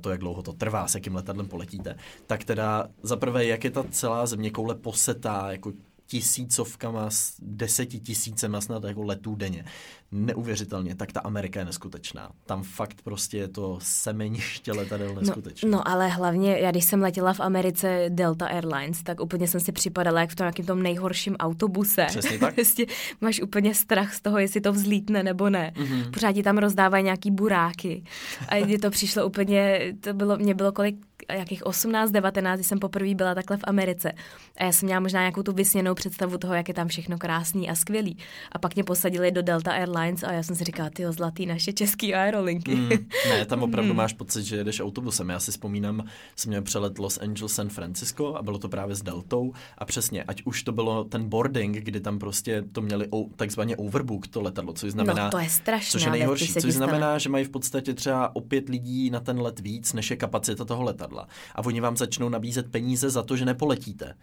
[0.00, 1.96] to, jak dlouho to trvá, s jakým letadlem poletíte,
[2.26, 5.72] tak teda za prvé, jak je ta celá země koule posetá jako
[6.06, 7.08] tisícovkama,
[7.38, 9.64] deseti tisícema snad jako letů denně.
[10.12, 12.30] Neuvěřitelně, tak ta Amerika je neskutečná.
[12.46, 15.70] Tam fakt prostě je to semeniště letadel neskutečné.
[15.70, 19.60] No, no ale hlavně, já když jsem letěla v Americe Delta Airlines, tak úplně jsem
[19.60, 22.04] si připadala jak v tom nějakým tom nejhorším autobuse.
[22.08, 22.54] Přesně tak.
[22.62, 22.86] Prostě
[23.20, 25.72] máš úplně strach z toho, jestli to vzlítne nebo ne.
[25.76, 26.10] Mm-hmm.
[26.10, 28.04] Pořád ti tam rozdávají nějaký buráky.
[28.48, 30.96] A mně to přišlo úplně, to bylo, mě bylo kolik
[31.32, 34.12] jakých 18, 19, když jsem poprvé byla takhle v Americe.
[34.56, 37.70] A já jsem měla možná nějakou tu vysněnou představu toho, jak je tam všechno krásný
[37.70, 38.18] a skvělý.
[38.52, 41.72] A pak mě posadili do Delta Airlines a já jsem si říkala, ty zlatý naše
[41.72, 42.74] český aerolinky.
[42.74, 42.88] Mm,
[43.28, 43.96] ne, tam opravdu mm.
[43.96, 45.28] máš pocit, že jedeš autobusem.
[45.28, 46.04] Já si vzpomínám,
[46.36, 49.52] jsem měl přelet Los Angeles, San Francisco a bylo to právě s Deltou.
[49.78, 54.26] A přesně, ať už to bylo ten boarding, kdy tam prostě to měli takzvaně overbook
[54.26, 55.24] to letadlo, což znamená...
[55.24, 55.90] No, to je strašné.
[55.90, 59.40] Což je nejhorší, což znamená, že mají v podstatě třeba o pět lidí na ten
[59.40, 61.28] let víc, než je kapacita toho letadla.
[61.54, 64.14] A oni vám začnou nabízet peníze za to, že nepoletíte.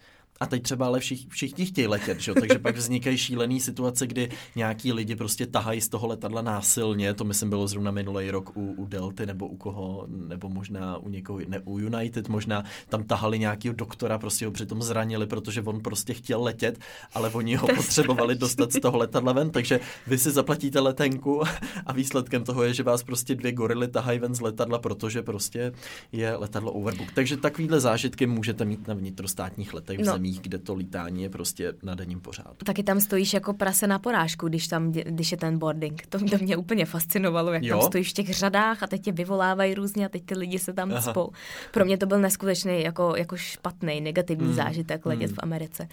[0.42, 2.34] A teď třeba ale všich, všichni chtějí letět, že?
[2.34, 7.24] takže pak vznikají šílené situace, kdy nějaký lidi prostě tahají z toho letadla násilně, to
[7.24, 11.40] myslím bylo zrovna minulý rok u, u Delty nebo u koho, nebo možná u někoho,
[11.48, 16.14] ne u United, možná tam tahali nějakého doktora, prostě ho přitom zranili, protože on prostě
[16.14, 16.78] chtěl letět,
[17.14, 21.42] ale oni ho potřebovali dostat z toho letadla ven, takže vy si zaplatíte letenku
[21.86, 25.72] a výsledkem toho je, že vás prostě dvě gorily tahají ven z letadla, protože prostě
[26.12, 27.12] je letadlo overbook.
[27.12, 30.12] Takže takovýhle zážitky můžete mít na vnitrostátních letech v no.
[30.20, 32.64] Zemích, kde to lítání je prostě na denním pořádku.
[32.64, 36.06] Taky tam stojíš jako prase na porážku, když tam, když je ten boarding.
[36.08, 37.78] To, to mě úplně fascinovalo, jak jo?
[37.78, 40.72] tam stojíš v těch řadách a teď tě vyvolávají různě a teď ty lidi se
[40.72, 41.00] tam Aha.
[41.00, 41.30] spou.
[41.72, 44.56] Pro mě to byl neskutečný, jako, jako špatný, negativní hmm.
[44.56, 45.36] zážitek letět hmm.
[45.36, 45.88] v Americe.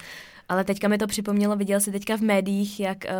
[0.49, 3.11] Ale teďka mi to připomnělo, viděl si teďka v médiích, jak uh,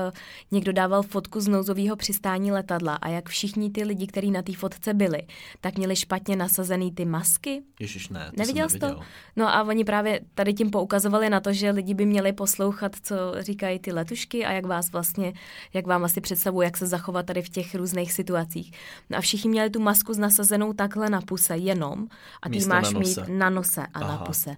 [0.51, 4.53] někdo dával fotku z nouzového přistání letadla a jak všichni ty lidi, kteří na té
[4.53, 5.21] fotce byli,
[5.61, 7.63] tak měli špatně nasazený ty masky.
[7.79, 8.31] Ježiš, ne.
[8.35, 8.99] To Neviděl jsi to?
[9.35, 13.15] No a oni právě tady tím poukazovali na to, že lidi by měli poslouchat, co
[13.39, 15.33] říkají ty letušky a jak vás vlastně,
[15.73, 18.71] jak vám asi představují, jak se zachovat tady v těch různých situacích.
[19.09, 22.07] No a všichni měli tu masku nasazenou takhle na puse jenom
[22.43, 24.07] a ty máš na mít na nose a Aha.
[24.07, 24.55] na puse.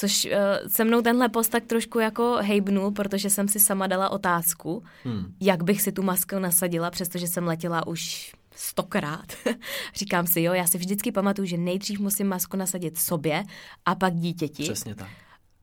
[0.00, 4.08] Což uh, se mnou tenhle post tak trošku jako hejbnul, protože jsem si sama dala
[4.08, 5.34] otázku, hmm.
[5.40, 9.32] jak bych si tu masku nasadila, přestože jsem letěla už stokrát.
[9.94, 13.44] Říkám si, jo, já si vždycky pamatuju, že nejdřív musím masku nasadit sobě
[13.86, 14.62] a pak dítěti.
[14.62, 15.08] Přesně tak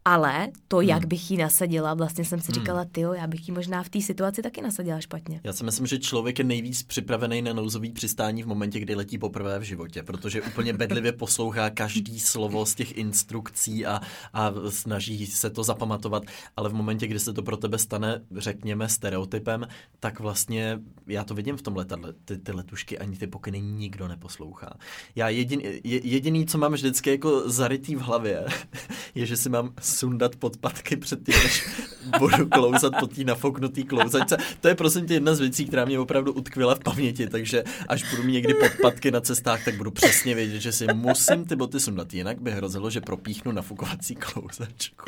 [0.08, 1.10] ale to, jak hmm.
[1.10, 2.62] bych ji nasadila, vlastně jsem si hmm.
[2.62, 5.42] říkala, ty já bych ji možná v té situaci taky nasadila špatně.
[5.44, 9.18] Já si myslím, že člověk je nejvíc připravený na nouzový přistání v momentě, kdy letí
[9.18, 14.02] poprvé v životě, protože úplně bedlivě poslouchá každý slovo z těch instrukcí a,
[14.34, 16.24] a snaží se to zapamatovat,
[16.58, 19.68] ale v momentě, kdy se to pro tebe stane, řekněme, stereotypem,
[20.00, 22.14] tak vlastně já to vidím v tom letadle.
[22.26, 24.74] Ty, ty letušky ani ty pokyny nikdo neposlouchá.
[25.16, 28.46] Já jedin, jediný, co mám vždycky jako zarytý v hlavě,
[29.16, 31.68] je, že si mám sundat podpatky před tím, než
[32.20, 34.38] budu klouzat po té nafouknutý klouzačce.
[34.62, 38.10] To je prosím tě jedna z věcí, která mě opravdu utkvila v paměti, takže až
[38.10, 41.80] budu mít někdy podpatky na cestách, tak budu přesně vědět, že si musím ty boty
[41.80, 45.06] sundat, jinak by hrozilo, že propíchnu nafukovací klouzačku.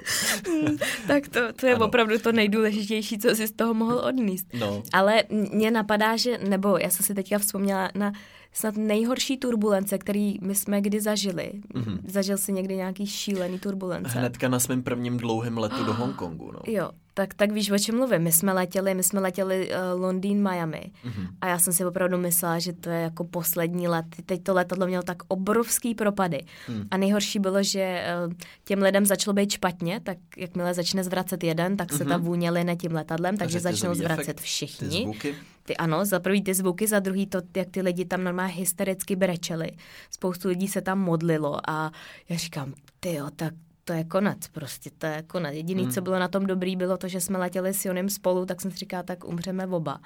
[0.47, 0.77] Hmm,
[1.07, 1.85] tak to, to je ano.
[1.85, 4.47] opravdu to nejdůležitější, co si z toho mohl odníst.
[4.53, 4.83] No.
[4.93, 8.11] Ale mě napadá, že, nebo já jsem si teďka vzpomněla na
[8.54, 11.52] snad nejhorší turbulence, který my jsme kdy zažili.
[11.76, 12.00] Mm-hmm.
[12.08, 14.20] Zažil jsi někdy nějaký šílený turbulence?
[14.20, 16.52] Hnedka na svém prvním dlouhém letu do Hongkongu.
[16.52, 16.60] No.
[16.68, 16.89] Jo,
[17.20, 18.22] tak, tak víš, o čem mluvím.
[18.22, 21.28] My jsme letěli, my jsme letěli uh, Londýn, Miami mm-hmm.
[21.41, 24.05] a já jsem si opravdu myslela, že to je jako poslední let.
[24.26, 26.45] Teď to letadlo mělo tak obrovský propady.
[26.70, 26.88] Mm.
[26.91, 31.78] A nejhorší bylo, že uh, těm lidem začalo být špatně, tak jakmile začne zvracet jeden,
[31.78, 32.09] tak se mm-hmm.
[32.09, 34.89] ta vůně line tím letadlem, takže začnou zvracet efekt, všichni.
[34.89, 35.36] Ty zvuky.
[35.63, 39.15] Ty ano, za prvý ty zvuky, za druhý to, jak ty lidi tam normálně hystericky
[39.15, 39.72] brečeli.
[40.11, 41.91] Spoustu lidí se tam modlilo a
[42.30, 43.53] já říkám, ty jo, tak
[43.89, 45.55] to je konec prostě, to je konec.
[45.55, 45.91] Jediný, hmm.
[45.91, 48.71] co bylo na tom dobrý, bylo to, že jsme letěli s Jonem spolu, tak jsem
[48.71, 49.99] si říkala, tak umřeme oba.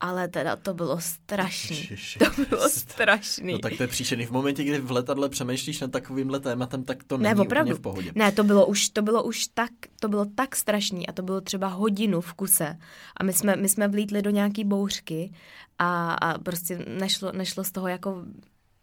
[0.00, 1.88] Ale teda to bylo strašný.
[2.18, 3.52] To bylo strašný.
[3.52, 4.26] No tak to je příšerný.
[4.26, 7.76] V momentě, kdy v letadle přemýšlíš nad takovýmhle tématem, tak to není ne, opravdu.
[7.76, 8.12] v pohodě.
[8.14, 9.70] Ne, to bylo už, to bylo už tak,
[10.00, 12.78] to bylo tak strašný a to bylo třeba hodinu v kuse.
[13.16, 15.32] A my jsme, my jsme vlítli do nějaký bouřky
[15.78, 18.24] a, a prostě nešlo, nešlo z toho jako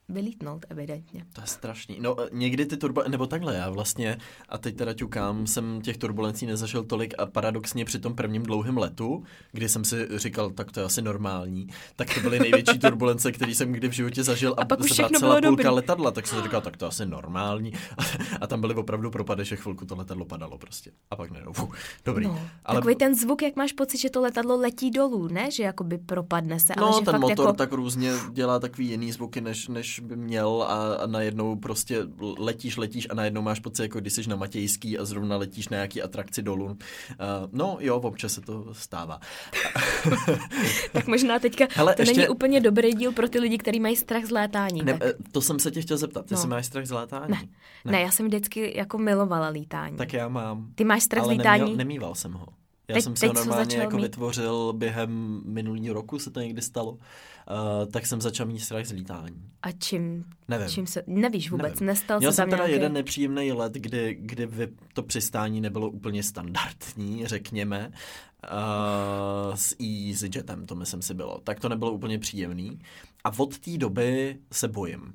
[0.10, 1.26] vylítnout, evidentně.
[1.34, 1.98] To je strašný.
[2.00, 4.18] No někdy ty turbo, nebo takhle, já vlastně,
[4.50, 8.78] a teď teda ťukám, jsem těch turbulencí nezažil tolik a paradoxně při tom prvním dlouhém
[8.78, 13.32] letu, kdy jsem si říkal, tak to je asi normální, tak to byly největší turbulence,
[13.32, 15.76] které jsem kdy v životě zažil A a, pak už všechno celá bylo půlka dobrý.
[15.76, 17.74] letadla, tak jsem si říkal, tak to je asi normální.
[17.98, 18.02] A,
[18.42, 20.92] a tam byly opravdu propady, že chvilku to letadlo padalo prostě.
[21.12, 22.26] A pak ne, no, fuh, dobrý.
[22.26, 25.52] No, Ale Takový ten zvuk, jak máš pocit, že to letadlo letí dolů, ne?
[25.52, 27.54] Že jakoby propadne se, ale No, že ten fakt motor jako...
[27.54, 32.00] tak různě dělá takový jiný zvuky, než, než by měl a, a najednou prostě
[32.38, 35.76] letíš, letíš a najednou máš pocit, jako když jsi na Matějský a zrovna letíš na
[35.78, 36.66] nějaký atrakci dolů.
[36.66, 36.76] Uh,
[37.52, 39.20] no jo, občas se to stává.
[40.94, 43.96] Tak možná teďka Hele, to ještě- není úplně dobrý díl pro ty lidi, kteří mají
[43.96, 44.84] strach z létání.
[44.84, 45.02] Ne, tak...
[45.10, 46.42] eh, to jsem se tě chtěl zeptat, ty No.
[46.42, 47.32] jsi máš strach z létání?
[47.32, 47.42] Ne.
[47.92, 48.02] Ne.
[48.02, 49.98] já jsem vždycky jako milovala lítání.
[49.98, 50.68] Tak já mám.
[50.76, 51.60] Ty máš strach z ale lítání?
[51.62, 52.48] Neměl, nemýval jsem ho.
[52.88, 54.02] Já Teď- jsem si teď ho co normálně jako mít?
[54.04, 56.98] vytvořil během minulého roku, se to někdy stalo.
[57.52, 59.50] Uh, tak jsem začal mít strach z lítání.
[59.62, 60.70] A čím, Nevím.
[60.70, 61.04] čím se...
[61.08, 61.88] Nevíš vůbec, Nevím.
[61.88, 62.74] Nestal Měl se jsem tam teda nějaký...
[62.74, 64.48] jeden nepříjemný let, kdy, kdy
[64.94, 67.92] to přistání nebylo úplně standardní, řekněme,
[68.44, 71.40] uh, s EasyJetem, to myslím si bylo.
[71.44, 72.80] Tak to nebylo úplně příjemný.
[73.24, 75.14] A od té doby se bojím.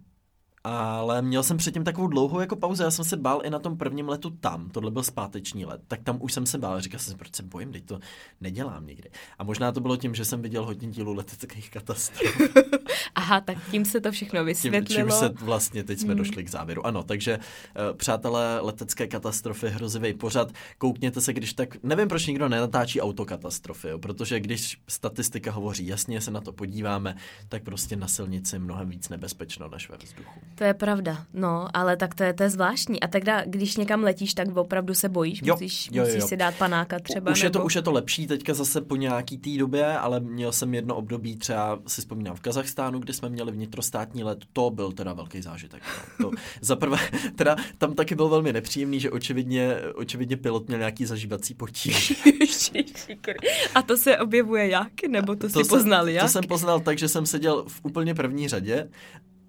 [0.68, 3.76] Ale měl jsem předtím takovou dlouhou jako pauzu, já jsem se bál i na tom
[3.78, 7.12] prvním letu tam, tohle byl zpáteční let, tak tam už jsem se bál, říkal jsem
[7.12, 7.98] si, proč se bojím, teď to
[8.40, 9.10] nedělám nikdy.
[9.38, 12.40] A možná to bylo tím, že jsem viděl hodně dílů leteckých katastrof.
[13.14, 15.10] Aha, tak tím se to všechno Tím, vysvětlilo.
[15.10, 16.18] čím se vlastně teď jsme Hmm.
[16.18, 16.86] došli k závěru.
[16.86, 20.52] Ano, takže uh, přátelé, letecké katastrofy, hrozivý pořad.
[20.78, 26.20] Koukněte se, když tak, nevím, proč nikdo nenatáčí autokatastrofy, jo, protože když statistika hovoří jasně,
[26.20, 27.16] se na to podíváme,
[27.48, 30.40] tak prostě na silnici je mnohem víc nebezpečno než ve vzduchu.
[30.58, 33.00] To je pravda, no, ale tak to je, to je zvláštní.
[33.00, 36.36] A teda, když někam letíš, tak opravdu se bojíš, Jo, musíš, jo, jo, musíš si
[36.36, 37.30] dát panáka třeba.
[37.32, 37.66] už, je to, nebo...
[37.66, 41.36] už je to lepší teďka zase po nějaký té době, ale měl jsem jedno období,
[41.36, 45.82] třeba si vzpomínám v Kazachstánu, kdy jsme měli vnitrostátní let, to byl teda velký zážitek.
[46.20, 46.30] No.
[46.30, 46.98] To, za prvé,
[47.36, 52.22] teda tam taky byl velmi nepříjemný, že očividně, očividně pilot měl nějaký zažívací potíž.
[53.74, 54.88] A to se objevuje jak?
[55.08, 56.24] Nebo to, To poznal jsem, jak?
[56.24, 58.88] To jsem poznal tak, že jsem seděl v úplně první řadě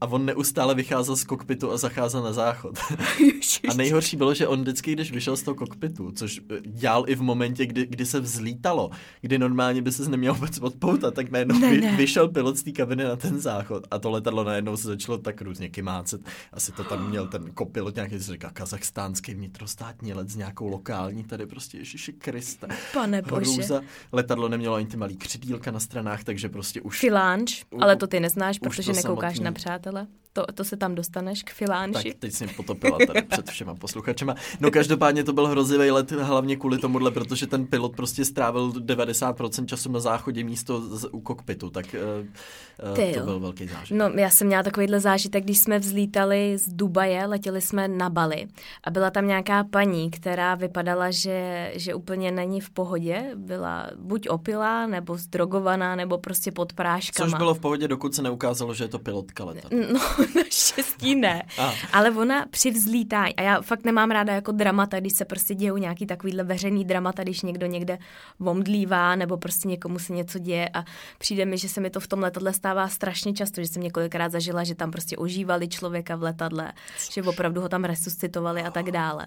[0.02, 2.80] a on neustále vycházel z kokpitu a zacházel na záchod.
[3.70, 7.16] A nejhorší bylo, že on vždycky, když vyšel z toho kokpitu, což eh, dělal i
[7.16, 8.90] v momentě, kdy, kdy se vzlítalo,
[9.22, 11.96] kdy normálně by se neměl vůbec odpoutat, tak najednou Ne, vy, ne.
[11.98, 15.42] vyšel pilot z té kabiny na ten záchod a to letadlo najednou se začalo tak
[15.42, 16.22] různě kymácet.
[16.54, 21.24] Asi to tam měl ten kopilot nějaký, co říká, kazachstánský vnitrostátní let s nějakou lokální,
[21.24, 22.68] tady prostě Ježiši Kriste.
[22.94, 23.80] Pane bože.
[24.12, 27.00] Letadlo nemělo ani ty malý křidílka na stranách, takže prostě už...
[27.00, 29.44] Filánč, ale to ty neznáš, protože to nekoukáš samotný.
[29.44, 29.52] na
[29.90, 30.08] přátelé.
[30.34, 32.10] To, to se tam dostaneš k filánči.
[32.10, 34.36] Tak teď jsem potopila tady před všema posluchačema.
[34.60, 39.66] No každopádně to byl hrozivý let, hlavně kvůli tomuhle, protože ten pilot prostě strávil 90%
[39.66, 43.26] času na záchodě místo z, u kokpitu, tak uh, Ty to jo.
[43.26, 43.98] byl velký zážitek.
[43.98, 48.48] No, já jsem měla takovýhle zážitek, když jsme vzlítali z Dubaje, letěli jsme na Bali
[48.84, 53.32] a byla tam nějaká paní, která vypadala, že, že úplně není v pohodě.
[53.36, 57.30] Byla buď opilá, nebo zdrogovaná, nebo prostě pod práškama.
[57.30, 59.80] Což bylo v pohodě, dokud se neukázalo, že je to pilotka letadla.
[59.94, 61.44] No, when they naštěstí ne.
[61.58, 61.74] A.
[61.94, 65.78] Ale ona při vzlítání, a já fakt nemám ráda jako dramata, když se prostě dějou
[65.78, 67.98] nějaký takovýhle veřejný dramata, když někdo někde
[68.40, 70.84] vomdlívá, nebo prostě někomu se něco děje a
[71.18, 74.32] přijde mi, že se mi to v tom letadle stává strašně často, že jsem několikrát
[74.32, 76.74] zažila, že tam prostě ožívali člověka v letadle,
[77.12, 79.26] že opravdu ho tam resuscitovali a tak dále.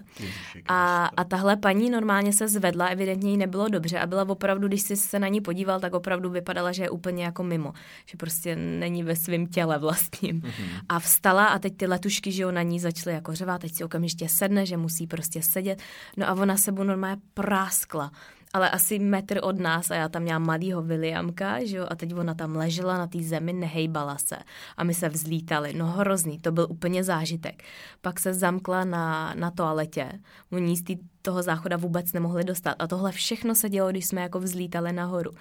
[0.67, 4.81] A, a tahle paní normálně se zvedla, evidentně jí nebylo dobře a byla opravdu, když
[4.81, 7.73] jsi se na ní podíval, tak opravdu vypadala, že je úplně jako mimo,
[8.05, 10.41] že prostě není ve svém těle vlastním.
[10.41, 10.81] Mm-hmm.
[10.89, 13.83] A vstala a teď ty letušky, že jo, na ní začaly jako řevát, teď si
[13.83, 15.81] okamžitě sedne, že musí prostě sedět.
[16.17, 18.11] No a ona sebou normálně práskla
[18.53, 22.13] ale asi metr od nás a já tam měla malýho Williamka, že jo, a teď
[22.13, 24.37] ona tam ležela na té zemi, nehejbala se
[24.77, 27.63] a my se vzlítali, no hrozný, to byl úplně zážitek.
[28.01, 30.11] Pak se zamkla na, na toaletě,
[30.51, 34.21] oni z tý, toho záchoda vůbec nemohli dostat a tohle všechno se dělo, když jsme
[34.21, 35.31] jako vzlítali nahoru.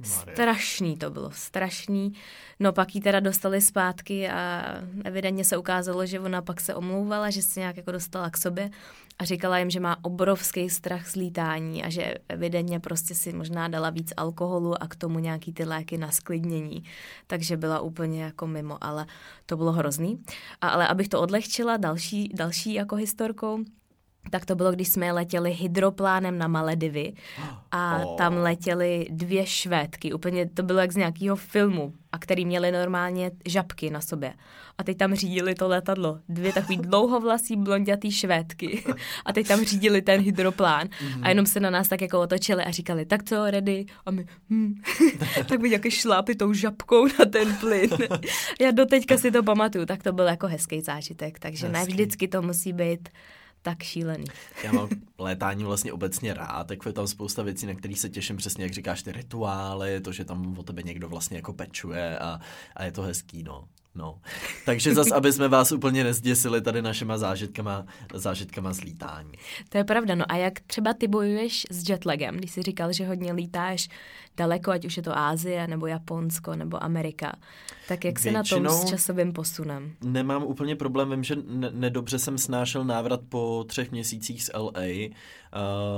[0.00, 0.34] Maria.
[0.34, 2.12] Strašný to bylo, strašný.
[2.60, 4.64] No pak ji teda dostali zpátky a
[5.04, 8.70] evidentně se ukázalo, že ona pak se omlouvala, že se nějak jako dostala k sobě
[9.18, 13.68] a říkala jim, že má obrovský strach z lítání a že evidentně prostě si možná
[13.68, 16.84] dala víc alkoholu a k tomu nějaký ty léky na sklidnění.
[17.26, 19.06] Takže byla úplně jako mimo, ale
[19.46, 20.22] to bylo hrozný.
[20.60, 23.64] A, ale abych to odlehčila další, další jako historkou,
[24.30, 27.12] tak to bylo, když jsme letěli hydroplánem na Maledivy
[27.70, 28.16] a Oh.
[28.16, 33.30] tam letěly dvě švédky, úplně to bylo jak z nějakého filmu, a který měli normálně
[33.46, 34.34] žabky na sobě.
[34.78, 36.18] A teď tam řídili to letadlo.
[36.28, 38.84] Dvě takový dlouhovlasý blondětý švédky.
[39.24, 40.88] A teď tam řídili ten hydroplán.
[41.22, 43.86] A jenom se na nás tak jako otočili a říkali, tak co, ready?
[44.06, 44.74] A my, hm.
[45.48, 47.90] tak by nějaké šlápy tou žabkou na ten plyn.
[48.60, 51.38] Já doteďka si to pamatuju, tak to byl jako hezký zážitek.
[51.38, 51.92] Takže ne Hezký.
[51.92, 53.08] vždycky to musí být
[53.64, 54.24] tak šílený.
[54.64, 54.88] Já mám
[55.18, 58.72] létání vlastně obecně rád, tak je tam spousta věcí, na které se těším, přesně jak
[58.72, 62.40] říkáš, ty rituály, to, že tam o tebe někdo vlastně jako pečuje a,
[62.76, 63.64] a je to hezký, no.
[63.94, 64.20] No.
[64.66, 69.32] Takže zas, aby jsme vás úplně nezděsili tady našima zážitkama, zážitkama z lítání.
[69.68, 70.14] To je pravda.
[70.14, 73.88] No a jak třeba ty bojuješ s jetlagem, když jsi říkal, že hodně lítáš
[74.36, 77.32] daleko, ať už je to Ázie, nebo Japonsko, nebo Amerika,
[77.88, 79.92] tak jak jsi na tom s časovým posunem?
[80.04, 85.08] Nemám úplně problém, vím, že ne- nedobře jsem snášel návrat po třech měsících z LA.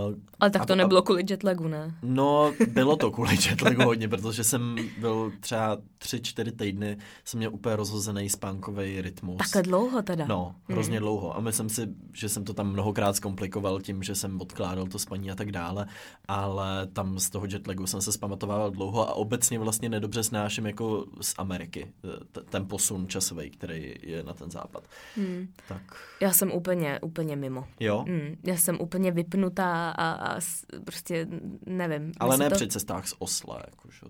[0.09, 1.95] Uh, Ale tak to a- nebylo kvůli jetlagu, ne?
[2.03, 7.55] No, bylo to kvůli jetlagu hodně, protože jsem byl třeba tři, čtyři týdny, jsem měl
[7.55, 9.37] úplně rozhozený spánkový rytmus.
[9.39, 10.25] Takhle dlouho teda?
[10.29, 11.37] No, hrozně dlouho.
[11.37, 15.31] A myslím si, že jsem to tam mnohokrát zkomplikoval tím, že jsem odkládal to spaní
[15.31, 15.87] a tak dále,
[16.29, 21.05] ale tam z toho jetlagu jsem se zpamatoval dlouho a obecně vlastně nedobře snáším jako
[21.21, 21.87] z Ameriky,
[22.33, 24.85] t- ten posun časový, který je na ten západ.
[25.17, 25.49] Hmm.
[25.69, 25.83] Tak
[26.21, 27.65] Já jsem úplně, úplně mimo.
[27.81, 28.37] jo, Hmm.
[28.45, 30.41] Já jsem úplně vypnutá a, a
[30.85, 31.27] prostě
[31.67, 32.13] nevím.
[32.21, 32.55] ale ne to...
[32.55, 33.61] při cestách z Osla.
[33.71, 34.01] Jakože,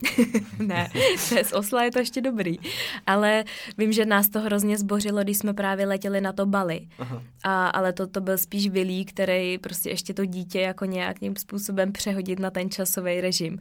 [0.67, 0.91] ne,
[1.35, 2.57] je z Osla je to ještě dobrý.
[3.07, 3.45] Ale
[3.79, 6.89] vím, že nás to hrozně zbořilo, když jsme právě letěli na to Bali.
[6.99, 7.23] Aha.
[7.45, 11.93] A, ale to, to byl spíš Vilí, který prostě ještě to dítě jako nějakým způsobem
[11.93, 13.59] přehodit na ten časový režim.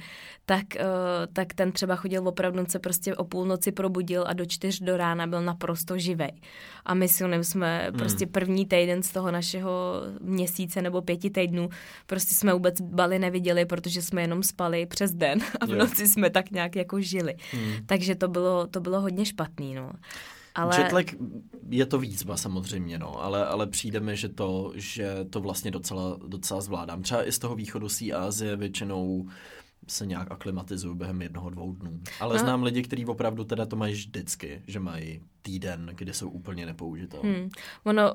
[0.48, 4.46] Tak, uh, tak ten třeba chodil opravdu, on se prostě o půlnoci probudil a do
[4.46, 6.32] čtyř do rána byl naprosto živej.
[6.86, 8.00] A my s Junem jsme Hmm.
[8.00, 11.70] prostě první týden z toho našeho měsíce nebo pěti týdnů
[12.06, 15.76] prostě jsme vůbec Bali neviděli, protože jsme jenom spali přes den a v Jo.
[15.76, 17.36] noci jsme tak nějak jako žili.
[17.52, 17.74] Hmm.
[17.86, 19.92] Takže to bylo, to bylo hodně špatný, no.
[20.56, 20.82] Ale...
[20.82, 21.06] Jetlag
[21.70, 26.18] je to výzva samozřejmě, no, ale, ale přijde mi, že to, že to vlastně docela,
[26.28, 27.02] docela zvládám.
[27.02, 29.28] Třeba i z toho východu Asie většinou
[29.88, 32.00] se nějak aklimatizuju během jednoho, dvou dnů.
[32.20, 32.40] Ale No.
[32.40, 37.34] znám lidi, kteří opravdu teda to mají vždycky, že mají týden, kdy jsou úplně nepoužitelní.
[37.34, 37.50] Hmm.
[37.84, 38.14] Ono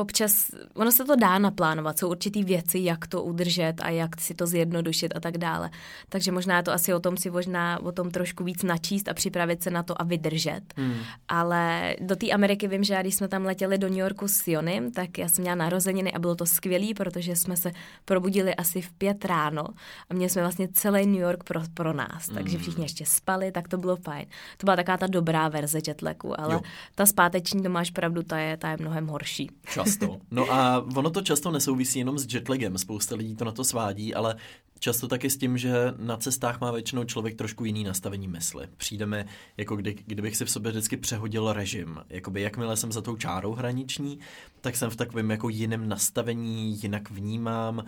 [0.00, 4.34] občas, ono se to dá naplánovat, jsou určitý věci, jak to udržet a jak si
[4.34, 5.70] to zjednodušit a tak dále.
[6.08, 9.14] Takže možná je to asi o tom si možná o tom trošku víc načíst a
[9.14, 10.62] připravit se na to a vydržet.
[10.76, 10.94] Hmm.
[11.28, 14.48] Ale do té Ameriky vím, že já, když jsme tam letěli do New Yorku s
[14.48, 17.72] Jonem, tak já jsem měla narozeniny a bylo to skvělé, protože jsme se
[18.04, 19.64] probudili asi v pět ráno
[20.10, 22.28] a měli jsme vlastně celý New York pro, pro nás.
[22.34, 24.26] Takže všichni ještě spali, tak to bylo fajn.
[24.56, 26.60] To byla taková ta dobrá verze jetlagu, ale Jo.
[26.94, 29.50] Ta zpáteční, to máš pravdu, ta je, ta je mnohem horší.
[29.72, 30.18] Často.
[30.30, 34.14] No a ono to často nesouvisí jenom s jetlagem, spousta lidí to na to svádí,
[34.14, 34.36] ale
[34.82, 38.68] často taky s tím, že na cestách má většinou člověk trošku jiný nastavení mysli.
[38.76, 39.24] Přijde mi,
[39.56, 41.98] jako kdy, kdybych si v sobě vždycky přehodil režim.
[42.08, 44.18] Jakoby jakmile jsem za tou čárou hraniční,
[44.60, 47.84] tak jsem v takovém jako jiném nastavení, jinak vnímám,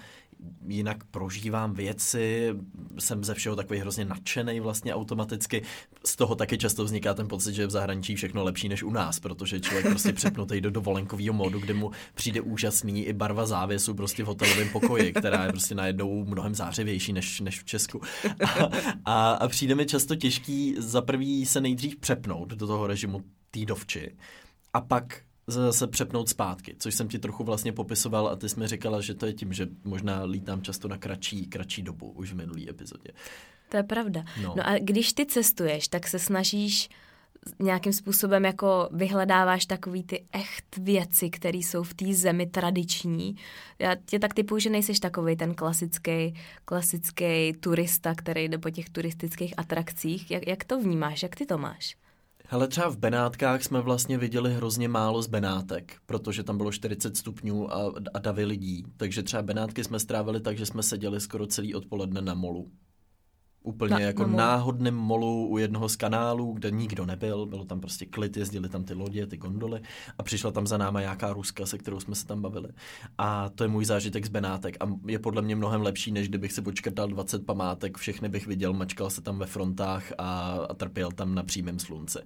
[0.67, 2.55] jinak prožívám věci,
[2.99, 5.63] jsem ze všeho takový hrozně nadšený vlastně automaticky.
[6.07, 8.91] Z toho taky často vzniká ten pocit, že je v zahraničí všechno lepší než u
[8.91, 13.95] nás, protože člověk prostě přepnutý do dovolenkového módu, kde mu přijde úžasný i barva závěsu
[13.95, 18.01] prostě v hotelovém pokoji, která je prostě najednou mnohem zářivější než, než v Česku.
[18.45, 18.71] A,
[19.05, 23.65] a, a přijde mi často těžký za prvý se nejdřív přepnout do toho režimu té
[23.65, 24.17] dovči
[24.73, 28.69] a pak zase přepnout zpátky, což jsem ti trochu vlastně popisoval a ty jsi mi
[28.69, 32.37] říkala, že to je tím, že možná lítám často na kratší, kratší dobu už v
[32.37, 33.11] minulý epizodě.
[33.69, 34.25] To je pravda.
[34.43, 34.55] No.
[34.57, 36.89] No a když ty cestuješ, tak se snažíš
[37.59, 43.37] nějakým způsobem jako vyhledáváš takový ty echt věci, které jsou v té zemi tradiční.
[43.79, 46.35] Já tě tak typuju, že nejseš takový ten klasický,
[46.65, 50.31] klasický turista, který jde po těch turistických atrakcích.
[50.31, 51.23] Jak, jak to vnímáš?
[51.23, 51.97] Jak ty to máš?
[52.55, 57.17] Hele, třeba v Benátkách jsme vlastně viděli hrozně málo z Benátek, protože tam bylo 40
[57.17, 58.85] stupňů a, a davy lidí.
[58.97, 62.71] Takže třeba Benátky jsme strávili tak, že jsme seděli skoro celý odpoledne na molu.
[63.67, 64.39] Úplně Na- jako na molu.
[64.39, 68.85] náhodném molu u jednoho z kanálů, kde nikdo nebyl, bylo tam prostě klid, jezdili tam
[68.85, 69.81] ty lodě, ty gondoly
[70.19, 72.69] a přišla tam za náma nějaká Ruska, se kterou jsme se tam bavili.
[73.19, 76.53] A to je můj zážitek z Benátek a je podle mě mnohem lepší, než kdybych
[76.53, 81.11] si počkrtal 20 památek, všechny bych viděl, mačkal se tam ve frontách a, a trpěl
[81.13, 82.19] tam na přímém slunci.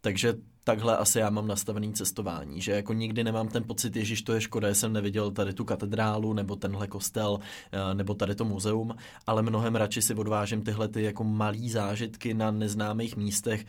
[0.00, 0.34] Takže
[0.66, 4.40] takhle asi já mám nastavený cestování, že jako nikdy nemám ten pocit, ježiš, to je
[4.40, 7.38] škoda, že jsem neviděl tady tu katedrálu, nebo tenhle kostel,
[7.72, 8.94] eh, nebo tady to muzeum,
[9.26, 13.66] ale mnohem radši si odvážím tyhle ty jako malý zážitky na neznámých místech,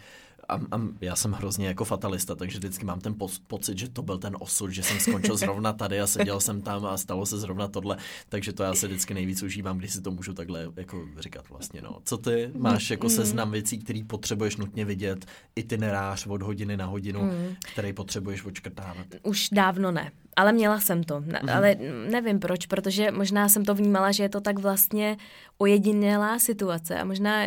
[0.49, 4.01] a, a já jsem hrozně jako fatalista, takže vždycky mám ten po, pocit, že to
[4.01, 7.37] byl ten osud, že jsem skončil zrovna tady a seděl jsem tam a stalo se
[7.37, 7.97] zrovna tohle,
[8.29, 11.81] takže to já se vždycky nejvíc užívám, když si to můžu takhle jako říkat vlastně.
[11.81, 11.99] No.
[12.03, 15.25] Co ty máš jako seznam věcí, který potřebuješ nutně vidět,
[15.55, 17.55] itinerář od hodiny na hodinu, mm.
[17.71, 19.05] který potřebuješ očkrtávat?
[19.23, 20.11] Už dávno ne.
[20.35, 21.55] Ale měla jsem to, mm-hmm.
[21.55, 21.75] ale
[22.09, 25.17] nevím proč, protože možná jsem to vnímala, že je to tak vlastně
[25.57, 27.45] ojedinělá situace a možná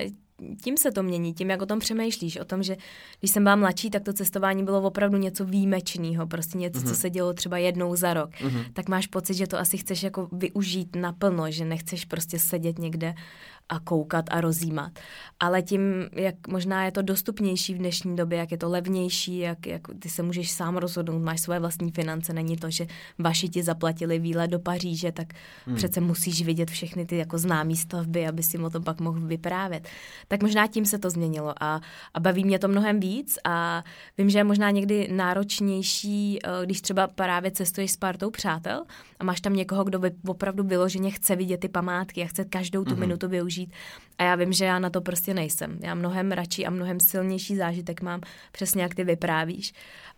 [0.62, 2.76] tím se to mění, tím, jak o tom přemýšlíš, o tom, že
[3.20, 6.82] když jsem byla mladší, tak to cestování bylo opravdu něco výjimečného, prostě něco, mm-hmm.
[6.82, 6.97] co mhm.
[6.97, 8.64] se dělo třeba jednou za rok, mm-hmm.
[8.72, 13.14] tak máš pocit, že to asi chceš jako využít naplno, že nechceš prostě sedět někde
[13.70, 14.92] a koukat a rozjímat.
[15.40, 15.80] Ale tím,
[16.12, 20.08] jak možná je to dostupnější v dnešní době, jak je to levnější, jak, jak ty
[20.08, 22.86] se můžeš sám rozhodnout, máš svoje vlastní finance, není to, že
[23.18, 25.26] vaši ti zaplatili výlet do Paříže, tak
[25.66, 25.76] hmm.
[25.76, 29.88] přece musíš vidět všechny ty jako známé stavby, aby si o tom pak mohl vyprávět.
[30.28, 31.80] Tak možná tím se to změnilo a,
[32.14, 33.84] a baví mě to mnohem víc a
[34.18, 38.84] vím, že je možná někdy náročnější, eh, když třeba právě cestuješ s partou přátel
[39.20, 42.84] a máš tam někoho, kdo by opravdu vyloženě chce vidět ty památky a chce každou
[42.84, 43.00] tu hmm.
[43.00, 43.72] minutu využít žít.
[44.18, 45.78] A já vím, že já na to prostě nejsem.
[45.82, 48.20] Já mnohem radši a mnohem silnější zážitek mám,
[48.52, 49.72] přesně jak ty vyprávíš.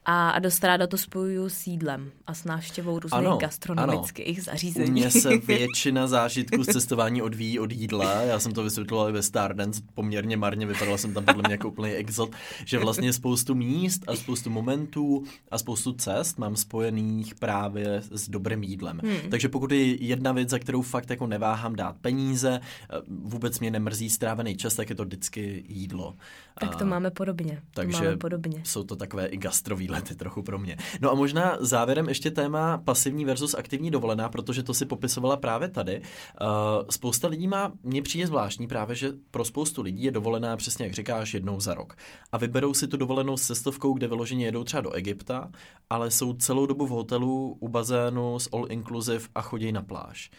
[0.04, 4.44] A, a dost ráda to spojuju s jídlem a s návštěvou různých ano, gastronomických ano.
[4.44, 4.90] zařízení.
[4.90, 8.22] Mě se většina zážitků z cestování odvíjí od jídla.
[8.22, 11.68] Já jsem to vysvětloval i ve Stardance, poměrně marně, vypadala jsem tam podle mě jako
[11.68, 12.30] úplný exot,
[12.64, 18.62] že vlastně spoustu míst a spoustu momentů a spoustu cest mám spojených právě s dobrým
[18.62, 19.00] jídlem.
[19.04, 19.30] Hmm.
[19.30, 22.60] Takže pokud je jedna věc, za kterou fakt jako neváhám dát peníze,
[23.08, 26.14] vůbec mě nemrzí strávený čas, tak je to vždycky jídlo.
[26.60, 27.62] Tak to máme podobně.
[27.74, 28.62] Takže to máme podobně.
[28.64, 30.76] jsou to takové i gastrový lety trochu pro mě.
[31.00, 35.68] No a možná závěrem ještě téma pasivní versus aktivní dovolená, protože to si popisovala právě
[35.68, 36.00] tady.
[36.00, 36.48] Uh,
[36.90, 40.94] spousta lidí má, mně přijde zvláštní právě, že pro spoustu lidí je dovolená přesně jak
[40.94, 41.96] říkáš jednou za rok.
[42.32, 45.50] A vyberou si tu dovolenou s cestovkou, kde vyloženě jedou třeba do Egypta,
[45.90, 50.30] ale jsou celou dobu v hotelu u bazénu s all inclusive a chodí na pláž.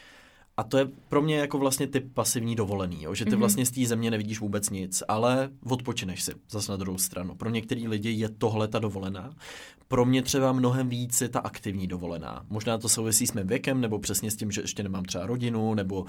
[0.57, 3.15] A to je pro mě jako vlastně typ pasivní dovolený, jo?
[3.15, 3.37] že ty mm-hmm.
[3.37, 7.35] vlastně z té země nevidíš vůbec nic, ale odpočineš si zase na druhou stranu.
[7.35, 9.33] Pro některý lidi je tohle ta dovolená.
[9.87, 12.45] Pro mě třeba mnohem víc je ta aktivní dovolená.
[12.49, 15.73] Možná to souvisí s mým věkem, nebo přesně s tím, že ještě nemám třeba rodinu,
[15.73, 16.07] nebo uh,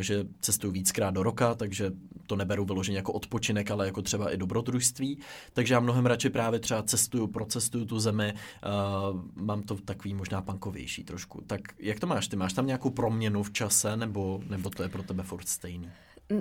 [0.00, 1.92] že cestuju víckrát do roka, takže
[2.26, 5.18] to neberu vyloženě jako odpočinek, ale jako třeba i dobrodružství.
[5.52, 10.42] Takže já mnohem radši právě třeba cestuju, procestuju tu zemi, uh, mám to takový možná
[10.42, 11.42] pankovější trošku.
[11.46, 12.28] Tak jak to máš?
[12.28, 13.63] Ty máš tam nějakou proměnu v čase,
[13.96, 15.90] nebo, nebo to je pro tebe furt stejný?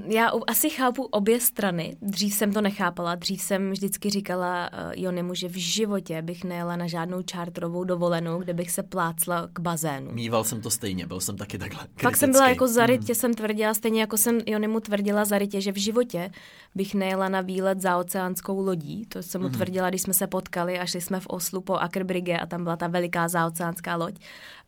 [0.05, 1.95] Já asi chápu obě strany.
[2.01, 3.15] Dřív jsem to nechápala.
[3.15, 8.39] Dřív jsem vždycky říkala uh, Jonimu, že v životě bych nejela na žádnou čártrovou dovolenou,
[8.39, 10.11] kde bych se plácla k bazénu.
[10.11, 12.03] Mýval jsem to stejně, byl jsem taky takhle kritický.
[12.03, 13.15] Pak jsem byla jako zarytě, hmm.
[13.15, 16.31] jsem tvrdila, stejně jako jsem Jonimu tvrdila zarytě, že v životě
[16.75, 19.05] bych nejela na výlet za oceánskou lodí.
[19.05, 19.55] To jsem mu hmm.
[19.55, 22.75] tvrdila, když jsme se potkali a šli jsme v Oslu po Akerbrigge a tam byla
[22.75, 24.15] ta veliká zaoceánská loď.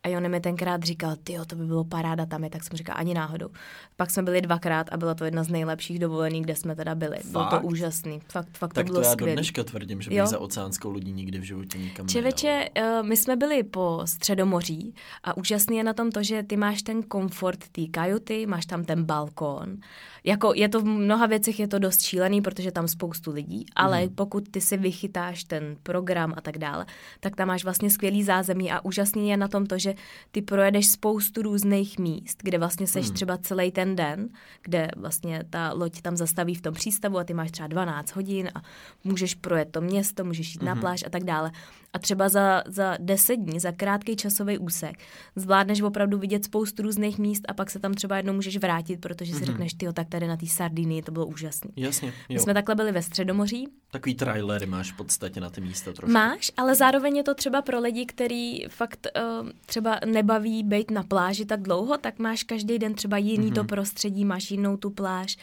[0.02, 2.94] A Jony mi tenkrát říkal, ty to by bylo paráda tam je, tak jsem říkal,
[2.98, 3.48] ani náhodou.
[3.96, 7.16] Pak jsme byli dvakrát a byla to jedna z nejlepších dovolených, kde jsme teda byli.
[7.16, 7.30] Fakt?
[7.30, 8.20] Bylo to úžasný.
[8.28, 9.32] Fakt, fakt tak to bylo to já skvělý.
[9.32, 13.16] do dneška tvrdím, že bych za oceánskou lodí nikdy v životě nikam Čeveče, uh, my
[13.16, 14.94] jsme byli po Středomoří
[15.24, 18.84] a úžasný je na tom to, že ty máš ten komfort té kajuty, máš tam
[18.84, 19.76] ten balkón.
[20.24, 24.02] Jako je to v mnoha věcech je to dost šílený, protože tam spoustu lidí, ale
[24.02, 24.08] mm.
[24.08, 26.86] pokud ty si vychytáš ten program a tak dále,
[27.20, 29.94] tak tam máš vlastně skvělý zázemí a úžasný je na tom to, že
[30.30, 33.14] ty projedeš spoustu různých míst, kde vlastně seš hmm.
[33.14, 34.28] třeba celý ten den,
[34.62, 38.50] kde vlastně ta loď tam zastaví v tom přístavu a ty máš třeba 12 hodin
[38.54, 38.62] a
[39.04, 40.66] můžeš projet to město, můžeš jít hmm.
[40.66, 41.50] na pláž a tak dále
[41.96, 44.98] a třeba za, za deset dní, za krátký časový úsek,
[45.36, 49.34] zvládneš opravdu vidět spoustu různých míst a pak se tam třeba jednou můžeš vrátit, protože
[49.34, 49.46] si mm-hmm.
[49.46, 51.70] řekneš, ty tak tady na té Sardinii to bylo úžasné.
[51.76, 52.08] Jasně.
[52.08, 52.34] Jo.
[52.34, 53.68] My jsme takhle byli ve Středomoří.
[53.90, 56.12] Takový trailery máš v podstatě na ty místa trošku.
[56.12, 59.06] Máš, ale zároveň je to třeba pro lidi, který fakt
[59.42, 63.54] uh, třeba nebaví být na pláži tak dlouho, tak máš každý den třeba jiný mm-hmm.
[63.54, 65.36] to prostředí, máš jinou tu pláž.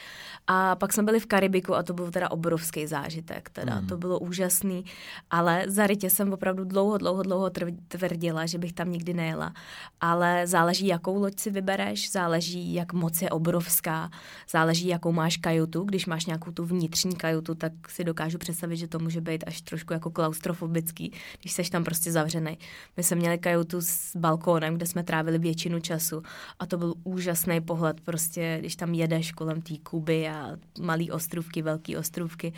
[0.48, 3.88] A pak jsme byli v Karibiku a to byl teda obrovský zážitek, teda mm.
[3.88, 4.86] to bylo úžasný,
[5.32, 7.50] ale zarytě jsem opravdu dlouho, dlouho, dlouho
[7.88, 9.54] tvrdila, že bych tam nikdy nejela.
[10.02, 14.10] Ale záleží, jakou loď si vybereš, záleží, jak moc je obrovská,
[14.50, 15.84] záleží, jakou máš kajutu.
[15.84, 19.62] Když máš nějakou tu vnitřní kajutu, tak si dokážu představit, že to může být až
[19.62, 22.58] trošku jako klaustrofobický, když seš tam prostě zavřený.
[22.98, 26.24] My jsme měli kajutu s balkónem, kde jsme trávili většinu času
[26.60, 31.62] a to byl úžasný pohled, prostě když tam jedeš kolem té Kuby a malý ostrovky,
[31.62, 32.54] velký ostrovky,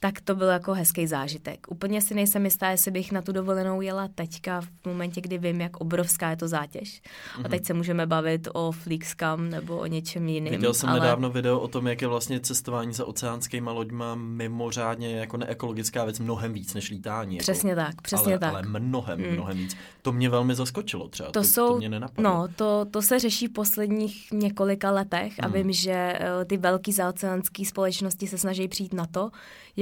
[0.00, 1.66] tak to byl jako hezký zážitek.
[1.68, 5.60] Úplně si nejsem jistá, jestli bych na tu dovolenou jela teďka v momentě, kdy vím,
[5.60, 7.02] jak obrovská je to zátěž.
[7.02, 7.36] Mm-hmm.
[7.36, 7.50] A mhm.
[7.50, 10.52] teď se můžeme bavit o Flixcam nebo o něčem jiném.
[10.52, 11.00] Viděl jsem ale...
[11.00, 16.18] nedávno video o tom, jak je vlastně cestování za oceánskýma loďma mimořádně jako neekologická věc
[16.18, 17.38] mnohem víc než lítání.
[17.38, 18.54] Přesně jako, tak, přesně ale, tak.
[18.54, 19.32] Ale mnohem, mm.
[19.32, 19.76] mnohem víc.
[20.02, 21.26] To mě velmi zaskočilo třeba.
[21.26, 22.30] To, to, jsou, to mě nenapadlo.
[22.30, 25.44] No, to, to se řeší v posledních několika letech mm.
[25.44, 29.30] a vím, že uh, ty velký zaoceánské společnosti se snaží přijít na to,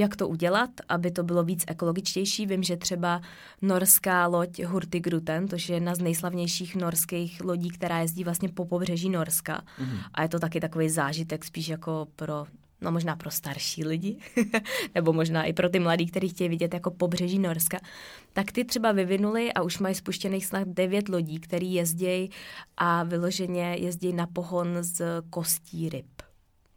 [0.03, 2.45] jak to udělat, aby to bylo víc ekologičtější.
[2.45, 3.21] Vím, že třeba
[3.61, 9.09] norská loď Hurtigruten, to je jedna z nejslavnějších norských lodí, která jezdí vlastně po pobřeží
[9.09, 9.61] Norska.
[9.79, 9.97] Mm.
[10.13, 12.45] A je to taky takový zážitek spíš jako pro
[12.81, 14.17] no možná pro starší lidi,
[14.95, 17.79] nebo možná i pro ty mladí, kteří chtějí vidět jako pobřeží Norska,
[18.33, 22.29] tak ty třeba vyvinuli a už mají spuštěných snad devět lodí, který jezdí
[22.77, 26.32] a vyloženě jezdí na pohon z kostí ryb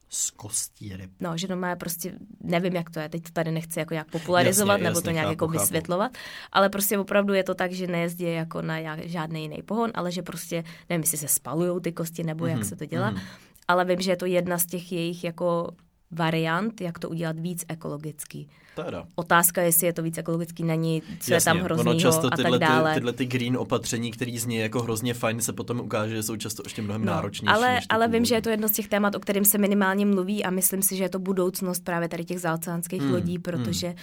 [0.08, 1.10] z kostí ryb.
[1.20, 4.10] No, že to má prostě, nevím, jak to je, teď to tady nechci jako jak
[4.10, 6.48] popularizovat jasně, nebo jasně, to nějak chápu, jako vysvětlovat, chápu.
[6.52, 10.22] ale prostě opravdu je to tak, že nejezdí jako na žádný jiný pohon, ale že
[10.22, 13.20] prostě, nevím, jestli se spalují ty kosti nebo mm-hmm, jak mhm, se to dělá, mm-hmm.
[13.68, 15.68] ale vím, že je to jedna z těch jejich jako
[16.10, 18.48] variant, jak to udělat víc ekologický.
[18.84, 19.06] Teda.
[19.14, 22.48] Otázka, jestli je to víc ekologický, není, co Jasně, je tam hroznýho ono často tyhle,
[22.48, 22.90] a tak dále.
[22.90, 26.36] Ty, tyhle ty green opatření, které zní jako hrozně fajn, se potom ukáže, že jsou
[26.36, 27.54] často ještě mnohem no, náročnější.
[27.54, 30.44] Ale, ale vím, že je to jedno z těch témat, o kterém se minimálně mluví
[30.44, 33.96] a myslím si, že je to budoucnost právě tady těch zaoceánských hmm, lodí, protože hmm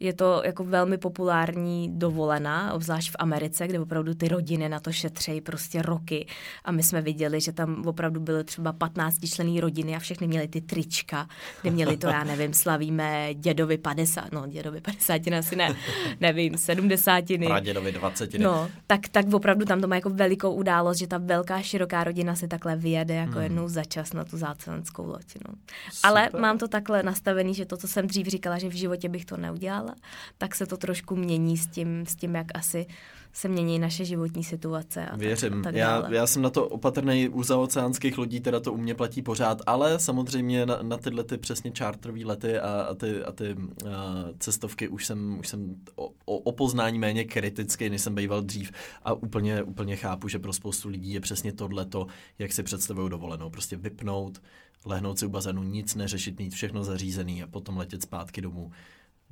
[0.00, 4.92] je to jako velmi populární dovolená, obzvlášť v Americe, kde opravdu ty rodiny na to
[4.92, 6.26] šetřejí prostě roky.
[6.64, 10.48] A my jsme viděli, že tam opravdu byly třeba 15 člený rodiny a všechny měli
[10.48, 11.28] ty trička,
[11.62, 15.76] kde měli to, já nevím, slavíme dědovi 50, no dědovi 50, asi ne,
[16.20, 17.24] nevím, 70.
[17.46, 18.34] Pradědovi 20.
[18.34, 22.34] No, tak, tak opravdu tam to má jako velikou událost, že ta velká, široká rodina
[22.34, 23.42] si takhle vyjede jako hmm.
[23.42, 25.24] jednou za čas na tu zácelanskou loď.
[25.48, 25.54] No.
[26.02, 29.24] Ale mám to takhle nastavený, že to, co jsem dřív říkala, že v životě bych
[29.24, 29.96] to neudělala, dál,
[30.38, 32.86] tak se to trošku mění s tím, s tím jak asi
[33.36, 35.06] se mění naše životní situace.
[35.06, 35.52] A Věřím.
[35.52, 38.94] Tak, tak já, já jsem na to opatrný u zaoceánských lodí, teda to u mě
[38.94, 43.32] platí pořád, ale samozřejmě na, na tyhle ty přesně čártrové lety a, a ty, a
[43.32, 43.56] ty
[43.96, 48.42] a cestovky už jsem, už jsem o, o, o poznání méně kritický, než jsem býval
[48.42, 48.72] dřív
[49.02, 52.06] a úplně, úplně chápu, že pro spoustu lidí je přesně tohleto,
[52.38, 53.50] jak si představují dovolenou.
[53.50, 54.42] Prostě vypnout,
[54.84, 58.70] lehnout si u bazénu, nic neřešit, mít všechno zařízený a potom letět zpátky domů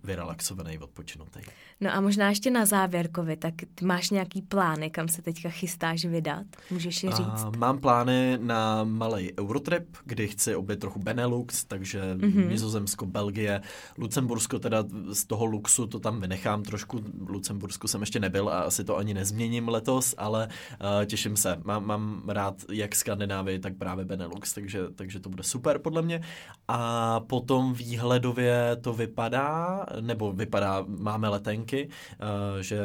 [0.04, 1.40] vyrelaxovaný, odpočinutý.
[1.80, 6.04] No a možná ještě na závěrkovi, tak ty máš nějaký plány, kam se teďka chystáš
[6.04, 6.46] vydat?
[6.70, 7.44] Můžeš je říct?
[7.44, 12.48] A, mám plány na malý Eurotrip, kdy chci obět trochu Benelux, takže mm-hmm.
[12.48, 13.60] Nizozemsko, Belgie,
[13.98, 17.00] Lucembursko, teda z toho luxu to tam vynechám trošku.
[17.28, 21.60] Lucembursku jsem ještě nebyl a asi to ani nezměním letos, ale uh, těším se.
[21.64, 26.20] Mám, mám rád jak Skandinávii, tak právě Benelux, takže, takže to bude super podle mě.
[26.68, 32.80] A potom výhledově to vypadá, nebo vypadá, máme letenky, uh, že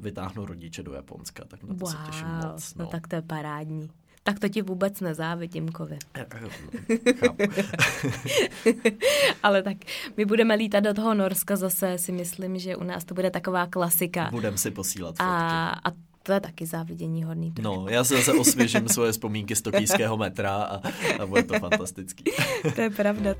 [0.00, 2.74] vytáhnu rodiče do Japonska, tak na to wow, se těším moc.
[2.74, 2.84] No.
[2.84, 3.90] no tak to je parádní.
[4.26, 5.98] Tak to ti vůbec nezávidím, Kovi.
[9.42, 9.76] Ale tak
[10.16, 13.66] my budeme lítat do toho Norska zase, si myslím, že u nás to bude taková
[13.66, 14.28] klasika.
[14.30, 15.24] Budem si posílat fotky.
[15.24, 15.90] A, a
[16.22, 17.52] to je taky závidění hodný.
[17.52, 17.74] Trošku.
[17.74, 20.82] No, já se zase osvěžím svoje vzpomínky z tokijského metra a,
[21.22, 22.24] a bude to fantastický.
[22.74, 23.34] to je pravda.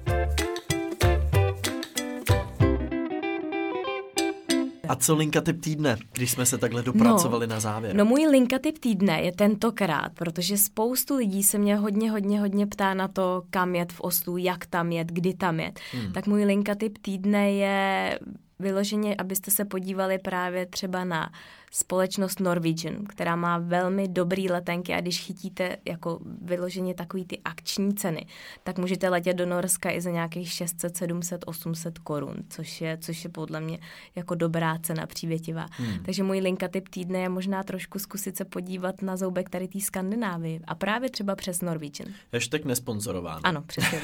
[4.89, 7.97] A co linka typ týdne, když jsme se takhle dopracovali no, na závěr?
[7.97, 12.67] No můj linka typ týdne je tentokrát, protože spoustu lidí se mě hodně, hodně, hodně
[12.67, 15.81] ptá na to, kam jet v Oslu, jak tam jet, kdy tam jet.
[15.93, 16.13] Hmm.
[16.13, 18.19] Tak můj linka typ týdne je
[18.59, 21.31] vyloženě, abyste se podívali právě třeba na
[21.77, 27.95] společnost Norwegian, která má velmi dobrý letenky a když chytíte jako vyloženě takový ty akční
[27.95, 28.27] ceny,
[28.63, 33.25] tak můžete letět do Norska i za nějakých 600, 700, 800 korun, což je, což
[33.25, 33.79] je podle mě
[34.15, 35.67] jako dobrá cena přívětivá.
[35.71, 35.99] Hmm.
[36.05, 39.81] Takže můj linka typ týdne je možná trošku zkusit se podívat na zoubek tady té
[39.81, 42.13] Skandinávii a právě třeba přes Norwegian.
[42.33, 43.41] Hashtag nesponzorováno.
[43.45, 44.01] Ano, přesně.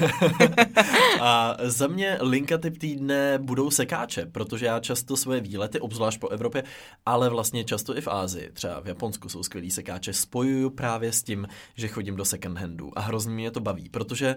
[1.21, 6.29] a za mě linka typ týdne budou sekáče, protože já často svoje výlety, obzvlášť po
[6.29, 6.63] Evropě,
[7.05, 11.23] ale vlastně často i v Ázii, třeba v Japonsku jsou skvělí sekáče, spojuju právě s
[11.23, 14.35] tím, že chodím do second handů a hrozně mě to baví, protože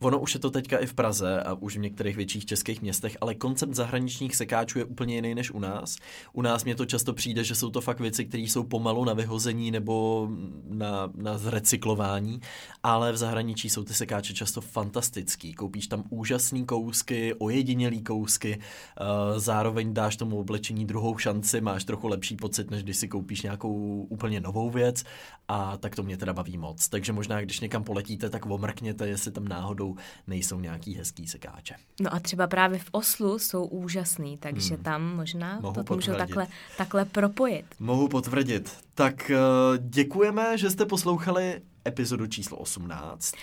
[0.00, 3.16] Ono už je to teďka i v Praze a už v některých větších českých městech,
[3.20, 5.96] ale koncept zahraničních sekáčů je úplně jiný než u nás.
[6.32, 9.12] U nás mě to často přijde, že jsou to fakt věci, které jsou pomalu na
[9.12, 10.28] vyhození nebo
[10.68, 12.40] na, na zrecyklování,
[12.82, 15.54] ale v zahraničí jsou ty sekáče často fantastický.
[15.54, 22.08] Koupíš tam úžasný kousky, ojedinělý kousky, uh, zároveň dáš tomu oblečení druhou šanci, máš trochu
[22.08, 25.04] lepší pocit, než když si koupíš nějakou úplně novou věc
[25.48, 26.88] a tak to mě teda baví moc.
[26.88, 31.74] Takže možná, když někam poletíte, tak omrkněte, jestli tam náhodou jsou, nejsou nějaký hezký sekáče.
[32.00, 34.84] No a třeba právě v Oslu jsou úžasný, takže hmm.
[34.84, 37.66] tam možná Mohu to můžu takhle, takhle propojit.
[37.80, 38.78] Mohu potvrdit.
[38.94, 39.38] Tak eh,
[39.78, 43.34] děkujeme, že jste poslouchali epizodu číslo 18.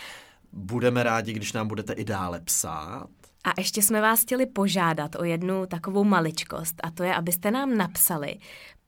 [0.54, 3.10] Budeme rádi, když nám budete i dále psát.
[3.44, 7.78] A ještě jsme vás chtěli požádat o jednu takovou maličkost a to je, abyste nám
[7.78, 8.36] napsali,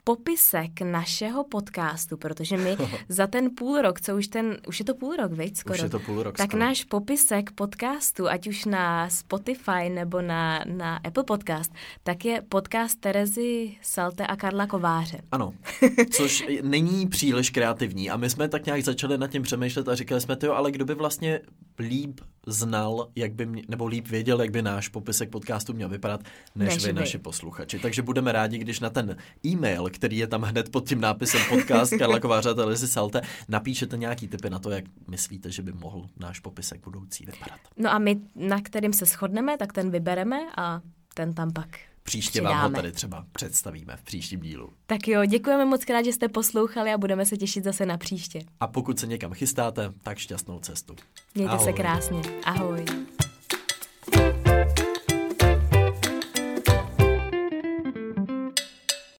[0.07, 2.77] popisek našeho podcastu, protože my
[3.09, 5.75] za ten půl rok, co už ten, už je to půl rok, veď skoro?
[5.75, 6.63] Už je to půl rok Tak skoro.
[6.63, 12.99] náš popisek podcastu, ať už na Spotify nebo na, na Apple Podcast, tak je podcast
[12.99, 15.21] Terezy Salte a Karla Kováře.
[15.31, 15.53] Ano,
[16.11, 20.21] což není příliš kreativní a my jsme tak nějak začali nad tím přemýšlet a říkali
[20.21, 21.39] jsme, to, ale kdo by vlastně
[21.79, 26.21] líp znal, jak by mě, nebo líp věděl, jak by náš popisek podcastu měl vypadat,
[26.55, 26.93] než, Než vy.
[26.93, 27.79] vy, naši posluchači.
[27.79, 31.93] Takže budeme rádi, když na ten e-mail, který je tam hned pod tím nápisem podcast
[31.99, 36.39] Karla Kováře a Salte, napíšete nějaký typy na to, jak myslíte, že by mohl náš
[36.39, 37.59] popisek budoucí vypadat.
[37.77, 40.81] No a my, na kterým se shodneme, tak ten vybereme a
[41.13, 41.67] ten tam pak
[42.07, 42.75] Příště vám ho přidáme.
[42.75, 44.69] tady třeba představíme v příštím dílu.
[44.85, 48.41] Tak jo, děkujeme moc krát, že jste poslouchali a budeme se těšit zase na příště.
[48.59, 50.95] A pokud se někam chystáte, tak šťastnou cestu.
[51.35, 51.73] Mějte se Ahoj.
[51.73, 52.21] krásně.
[52.43, 52.85] Ahoj.